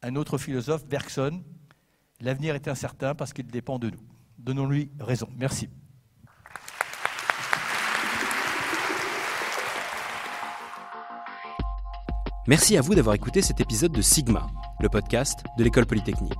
un 0.00 0.16
autre 0.16 0.38
philosophe, 0.38 0.86
Bergson, 0.86 1.44
l'avenir 2.20 2.54
est 2.54 2.68
incertain 2.68 3.14
parce 3.14 3.34
qu'il 3.34 3.46
dépend 3.48 3.78
de 3.78 3.90
nous. 3.90 4.00
Donnons-lui 4.38 4.90
raison. 4.98 5.28
Merci. 5.36 5.68
Merci 12.46 12.76
à 12.76 12.82
vous 12.82 12.94
d'avoir 12.94 13.14
écouté 13.14 13.40
cet 13.40 13.62
épisode 13.62 13.92
de 13.92 14.02
Sigma, 14.02 14.48
le 14.80 14.90
podcast 14.90 15.42
de 15.56 15.64
l'école 15.64 15.86
polytechnique. 15.86 16.38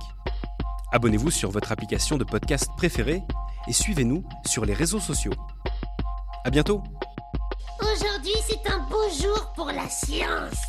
Abonnez-vous 0.91 1.31
sur 1.31 1.49
votre 1.49 1.71
application 1.71 2.19
de 2.19 2.23
podcast 2.23 2.69
préférée 2.77 3.23
et 3.67 3.73
suivez-nous 3.73 4.23
sur 4.45 4.65
les 4.65 4.75
réseaux 4.75 4.99
sociaux. 4.99 5.33
À 6.43 6.51
bientôt. 6.51 6.83
Aujourd'hui, 7.81 8.35
c'est 8.47 8.69
un 8.69 8.87
beau 8.87 9.09
jour 9.19 9.51
pour 9.55 9.65
la 9.65 9.89
science. 9.89 10.61